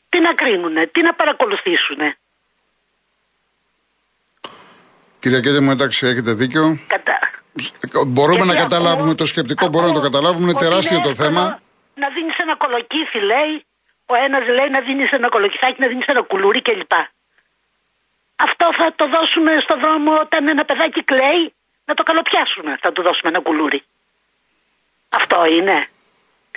Τι 0.10 0.20
να 0.20 0.34
κρίνουνε, 0.34 0.86
τι 0.88 1.02
να 1.02 1.14
παρακολουθήσουνε; 1.14 2.18
Κυρία 5.20 5.40
Κέντια 5.40 5.62
μου, 5.62 5.72
εντάξει, 5.72 6.08
έχετε 6.08 6.34
δίκιο. 6.34 6.80
Κατα... 6.88 7.16
Μπορούμε 8.08 8.44
Γιατί 8.44 8.48
να 8.48 8.64
καταλάβουμε 8.64 9.02
ακούω- 9.02 9.16
το 9.16 9.26
σκεπτικό, 9.26 9.68
μπορούμε 9.68 9.88
να 9.92 9.94
το 9.94 10.00
ακούω 10.00 10.12
καταλάβουμε. 10.12 10.44
Είναι 10.46 10.54
ότι 10.56 10.64
τεράστιο 10.66 10.98
το 11.02 11.10
εύκολο 11.10 11.24
θέμα. 11.24 11.44
Να 12.04 12.08
δίνεις 12.16 12.38
ένα 12.38 12.56
κολοκύθι, 12.64 13.20
λέει. 13.32 13.54
Ο 14.06 14.16
ένας 14.26 14.44
λέει 14.58 14.70
να 14.70 14.82
δίνεις 14.88 15.12
ένα 15.12 15.30
κολοκυθάκι, 15.30 15.78
να 15.84 15.88
δίνεις 15.88 16.06
ένα 16.06 16.22
κουλούρι 16.32 16.62
κλπ. 16.62 16.94
Αυτό 18.46 18.66
θα 18.80 18.88
το 19.00 19.06
δώσουμε 19.16 19.52
στο 19.66 19.76
δρόμο 19.84 20.12
όταν 20.26 20.42
ένα 20.54 20.64
παιδάκι 20.70 21.02
κλαίει, 21.12 21.44
να 21.90 21.94
το 21.98 22.04
καλοπιάσουμε. 22.10 22.72
Θα 22.84 22.90
του 22.94 23.02
δώσουμε 23.08 23.30
ένα 23.34 23.42
κουλούρι. 23.48 23.80
Αυτό 25.20 25.38
είναι. 25.58 25.78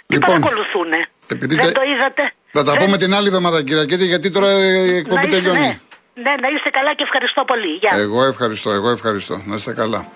Τι 0.07 0.15
Λοιπόν, 0.15 0.41
παρακολουθούνε. 0.41 0.99
επειδή 1.35 1.55
Δεν 1.55 1.65
τε- 1.65 1.75
το 1.75 1.83
είδατε. 1.93 2.23
Θα 2.57 2.63
τα 2.65 2.73
Δεν- 2.73 2.85
πούμε 2.85 2.97
την 2.97 3.15
άλλη 3.15 3.27
εβδομάδα, 3.27 3.63
κυρία 3.63 3.85
Κέντια, 3.85 4.07
γιατί 4.07 4.31
τώρα 4.31 4.51
η 4.67 4.97
εκπομπή 4.97 5.15
να 5.15 5.23
είστε, 5.23 5.37
τελειώνει. 5.37 5.61
ναι. 5.61 5.79
ναι, 6.25 6.33
να 6.45 6.49
είστε 6.55 6.71
καλά 6.71 6.95
και 6.95 7.03
ευχαριστώ 7.03 7.45
πολύ. 7.51 7.71
Γεια. 7.83 7.91
Εγώ 7.95 8.25
ευχαριστώ, 8.25 8.71
εγώ 8.71 8.91
ευχαριστώ. 8.91 9.43
Να 9.47 9.55
είστε 9.55 9.73
καλά. 9.73 10.09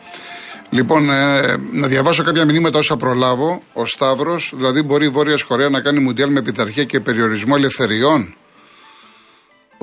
Λοιπόν, 0.71 1.11
ε, 1.11 1.57
να 1.73 1.87
διαβάσω 1.87 2.23
κάποια 2.25 2.45
μηνύματα 2.45 2.79
όσα 2.79 2.97
προλάβω. 2.97 3.63
Ο 3.73 3.85
Σταύρος, 3.87 4.53
δηλαδή 4.55 4.83
μπορεί 4.83 5.05
η 5.05 5.09
Βόρεια 5.09 5.37
Κορέα 5.49 5.69
να 5.69 5.81
κάνει 5.81 5.99
μουντιάλ 5.99 6.31
με 6.31 6.43
πειθαρχία 6.43 6.85
και 6.85 7.01
περιορισμό 7.01 7.55
ελευθεριών. 7.57 8.37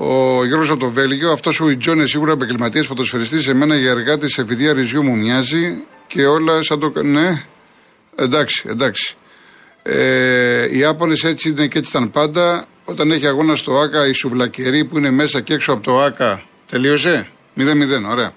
Ο 0.04 0.46
Γιώργος 0.46 0.70
από 0.70 0.80
το 0.80 0.90
Βέλγιο, 0.92 1.32
αυτός 1.32 1.60
ο 1.60 1.70
Ιτζόν 1.70 1.98
είναι 1.98 2.06
σίγουρα 2.06 2.32
επαγγελματίας 2.32 2.86
φωτοσφαιριστής. 2.86 3.44
Σε 3.44 3.54
μένα 3.54 3.76
για 3.76 3.90
εργάτη 3.90 4.30
σε 4.30 4.46
φοιτεία 4.46 4.74
ρυζιού 4.74 5.04
μου 5.04 5.16
μοιάζει 5.18 5.78
και 6.08 6.26
όλα 6.26 6.64
σαν 6.64 6.80
το. 6.80 7.04
Ναι, 7.04 7.44
εντάξει, 8.16 8.66
εντάξει. 8.70 9.16
Ε, 9.84 10.78
οι 10.78 10.84
Άπωνες 10.84 11.24
έτσι 11.24 11.50
είναι 11.50 11.68
και 11.68 11.78
έτσι 11.78 11.90
ήταν 11.90 12.12
πάντα. 12.12 12.66
Όταν 12.86 13.12
έχει 13.12 13.28
αγώνα 13.28 13.56
στο 13.56 13.78
ΑΚΑ, 13.80 14.08
η 14.08 14.14
σουβλακερή 14.14 14.86
που 14.86 14.98
είναι 14.98 15.12
μέσα 15.12 15.42
και 15.42 15.54
έξω 15.54 15.72
από 15.72 15.84
το 15.84 16.02
ΑΚΑ 16.02 16.44
τελείωσε; 16.70 17.28
0-0, 17.58 18.10
ωραία. 18.10 18.34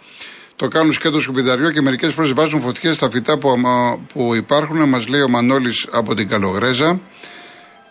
Το 0.56 0.68
κάνουν 0.68 0.92
σκέτο 0.92 1.20
σκουπιδαριό 1.20 1.70
και 1.70 1.80
μερικές 1.80 2.12
φορές 2.12 2.32
βάζουν 2.32 2.60
φωτιές 2.60 2.94
στα 2.94 3.10
φυτά 3.10 3.38
που, 3.38 3.50
αμα- 3.50 3.98
που 4.12 4.34
υπάρχουν, 4.34 4.88
μας 4.88 5.06
λέει 5.08 5.20
ο 5.20 5.28
Μανώλης 5.28 5.86
από 5.90 6.14
την 6.14 6.28
Καλογρέζα. 6.28 7.00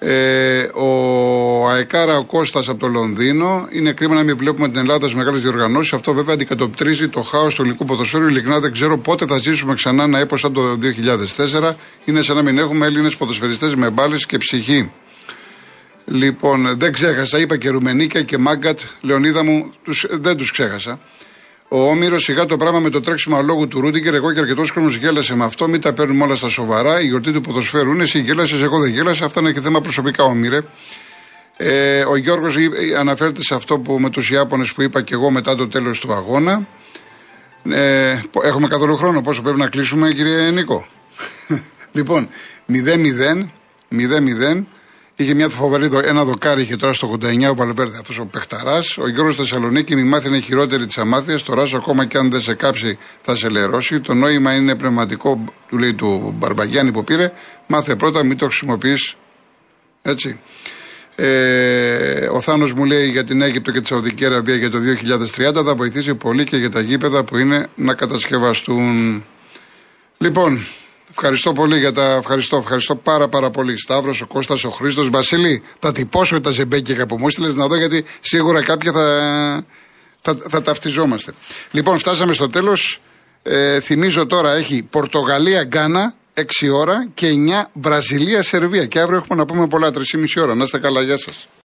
Ε, 0.06 0.70
ο 0.74 1.68
Αεκάρα 1.70 2.18
ο 2.18 2.26
Κώστας 2.26 2.70
από 2.70 2.80
το 2.80 2.88
Λονδίνο. 2.88 3.68
Είναι 3.72 3.92
κρίμα 3.92 4.16
να 4.16 4.24
μην 4.24 4.38
βλέπουμε 4.38 4.70
την 4.70 4.78
Ελλάδα 4.80 5.10
σε 5.10 5.16
μεγάλες 5.16 5.42
διοργανώσεις. 5.42 5.94
Αυτό 5.94 6.13
βέβαια 6.13 6.34
αντικατοπτρίζει 6.34 7.08
το 7.08 7.22
χάος 7.22 7.56
του 7.56 7.62
ελληνικού 7.62 7.86
ποδοσφαίρου. 7.86 8.28
Ειλικρινά 8.28 8.60
δεν 8.60 8.72
ξέρω 8.72 8.98
πότε 8.98 9.26
θα 9.26 9.38
ζήσουμε 9.38 9.74
ξανά 9.74 10.04
ένα 10.04 10.20
έπο 10.20 10.38
σαν 10.38 10.54
το 10.54 10.62
2004. 10.82 11.74
Είναι 12.06 12.22
σαν 12.22 12.36
να 12.36 12.42
μην 12.42 12.58
έχουμε 12.58 12.86
Έλληνες 12.86 13.16
ποδοσφαιριστές 13.16 13.76
με 13.76 13.89
μπάλες 13.89 14.26
και 14.26 14.38
ψυχή. 14.38 14.92
Λοιπόν, 16.06 16.78
δεν 16.78 16.92
ξέχασα, 16.92 17.39
είπα 17.39 17.58
και 17.58 17.70
Ρουμενίκια 17.70 18.22
και 18.22 18.38
Μάγκατ, 18.38 18.80
Λεωνίδα 19.02 19.44
μου, 19.44 19.74
τους, 19.84 20.06
δεν 20.10 20.38
τους 20.38 20.52
ξέχασα. 20.52 21.00
Ο 21.76 21.90
Όμηρος 21.90 22.24
σιγά 22.24 22.46
το 22.46 22.58
πράγμα 22.58 22.80
με 22.80 22.90
το 22.90 23.02
τρέξιμο 23.02 23.38
αλόγου 23.38 23.68
του 23.68 23.82
Ρούντιγκερ. 23.82 24.14
Εγώ 24.14 24.34
και 24.34 24.40
αρκετός 24.40 24.72
χρόνος 24.72 24.96
γέλασε 24.96 25.36
με 25.36 25.44
αυτό. 25.44 25.68
Μην 25.68 25.82
τα 25.82 25.94
παίρνουμε 25.94 26.24
όλα 26.24 26.36
στα 26.36 26.50
σοβαρά. 26.50 27.02
Η 27.02 27.06
γιορτή 27.06 27.32
του 27.32 27.42
ποδοσφαίρου 27.42 27.92
είναι. 27.94 28.04
Εσύ 28.04 28.20
γέλασες, 28.20 28.62
εγώ 28.62 28.80
δεν 28.80 28.90
γέλασα. 28.92 29.26
Αυτά 29.26 29.40
είναι 29.40 29.52
και 29.52 29.62
θέμα 29.62 29.82
προσωπικά, 29.82 30.24
Όμηρε. 30.24 30.60
Ε, 31.58 32.02
ο 32.04 32.16
Γιώργος 32.16 32.56
αναφέρεται 33.00 33.42
σε 33.44 33.56
αυτό 33.56 33.80
που 33.80 34.00
με 34.00 34.10
τους 34.10 34.30
Ιάπωνες 34.30 34.74
που 34.74 34.82
είπα 34.82 35.02
και 35.02 35.14
εγώ 35.14 35.32
μετά 35.32 35.56
το 35.56 35.68
τέλος 35.68 36.00
του 36.00 36.14
αγώνα. 36.14 36.68
Ε, 37.70 38.20
πο- 38.32 38.42
έχουμε 38.44 38.68
καθόλου 38.68 38.96
χρόνο. 38.98 39.22
Πόσο 39.22 39.42
πρέπει 39.42 39.60
να 39.60 39.68
κλείσουμε, 39.68 40.12
κύριε 40.14 40.50
Νίκο; 40.52 40.88
λοιπόν, 41.98 42.30
0-0. 42.70 43.50
0-0. 43.92 44.64
Είχε 45.15 45.34
μια 45.34 45.49
φοβερή 45.49 45.88
δο, 45.88 45.99
ένα 45.99 46.23
δοκάρι, 46.23 46.62
είχε 46.62 46.76
τώρα 46.76 46.93
στο 46.93 47.17
89 47.21 47.49
ο 47.49 47.56
Βαλβέρδε, 47.56 47.97
αυτός 47.97 48.19
ο 48.19 48.26
παιχταράς. 48.26 48.97
Ο 48.97 49.08
Γιώργος 49.10 49.36
Θεσσαλονίκη, 49.36 49.95
μη 49.95 50.04
μάθει 50.04 50.28
είναι 50.28 50.39
χειρότερη 50.39 50.86
της 50.86 50.97
αμάθειας. 50.97 51.43
Το 51.43 51.54
ράσο 51.54 51.78
ακόμα 51.78 52.06
και 52.06 52.17
αν 52.17 52.32
δεν 52.32 52.41
σε 52.41 52.54
κάψει 52.54 52.97
θα 53.21 53.36
σε 53.36 53.49
λερώσει. 53.49 53.99
Το 53.99 54.13
νόημα 54.13 54.54
είναι 54.56 54.76
πνευματικό, 54.76 55.43
του 55.69 55.78
λέει 55.78 55.93
του 55.93 56.34
Μπαρμπαγιάννη 56.38 56.91
που 56.91 57.04
πήρε. 57.04 57.32
Μάθε 57.67 57.95
πρώτα, 57.95 58.23
μην 58.23 58.38
το 58.38 58.45
χρησιμοποιείς. 58.45 59.15
Έτσι. 60.02 60.39
Ε, 61.15 62.28
ο 62.32 62.41
Θάνος 62.41 62.73
μου 62.73 62.86
λέει 62.86 63.10
για 63.10 63.23
την 63.23 63.41
Αίγυπτο 63.41 63.71
και 63.71 63.82
τη 63.82 63.88
Σαουδική 63.88 64.26
Αραβία 64.26 64.56
για 64.56 64.69
το 64.69 64.78
2030 64.80 65.63
θα 65.65 65.76
βοηθήσει 65.76 66.15
πολύ 66.15 66.43
και 66.43 66.58
για 66.58 66.69
τα 66.69 66.82
γήπεδα 66.82 67.23
που 67.23 67.38
είναι 67.38 67.67
να 67.76 67.93
κατασκευαστούν. 67.93 69.23
Λοιπόν, 70.17 70.65
ευχαριστώ 71.15 71.54
πολύ 71.54 71.80
για 71.80 71.91
τα. 71.91 72.15
Ευχαριστώ, 72.15 72.58
ευχαριστώ 72.58 72.95
πάρα 72.95 73.28
πάρα 73.28 73.49
πολύ. 73.49 73.78
Σταύρος, 73.78 74.21
ο 74.21 74.28
Κώστας, 74.28 74.63
ο 74.63 74.69
Χρήστος, 74.69 75.10
Βασίλη. 75.10 75.63
Θα 75.80 75.91
τυπώσω 75.91 76.41
τα 76.41 76.52
ζεμπέκια 76.52 77.06
που 77.06 77.17
μου 77.17 77.28
έστειλες 77.28 77.56
να 77.56 77.67
δω 77.67 77.76
γιατί 77.76 78.06
σίγουρα 78.21 78.63
κάποια 78.63 78.91
θα, 78.91 79.65
θα, 80.21 80.38
θα 80.49 80.62
ταυτιζόμαστε. 80.62 81.34
Λοιπόν, 81.71 81.97
φτάσαμε 81.97 82.34
στο 82.34 82.49
τέλος. 82.49 83.02
Ε, 83.43 83.80
θυμίζω 83.80 84.26
τώρα 84.26 84.54
έχει 84.54 84.84
Πορτογαλία, 84.84 85.63
Γκάνα, 85.63 86.15
6 86.34 86.41
ώρα 86.73 87.08
και 87.13 87.28
9 87.28 87.69
Βραζιλία, 87.73 88.43
Σερβία. 88.43 88.86
Και 88.86 88.99
αύριο 88.99 89.17
έχουμε 89.17 89.39
να 89.39 89.45
πούμε 89.45 89.67
πολλά, 89.67 89.91
3,5 89.91 90.41
ώρα. 90.41 90.56
Να 90.56 90.63
είστε 90.63 90.80
καλά, 90.80 91.02
γεια 91.02 91.17
σας. 91.17 91.47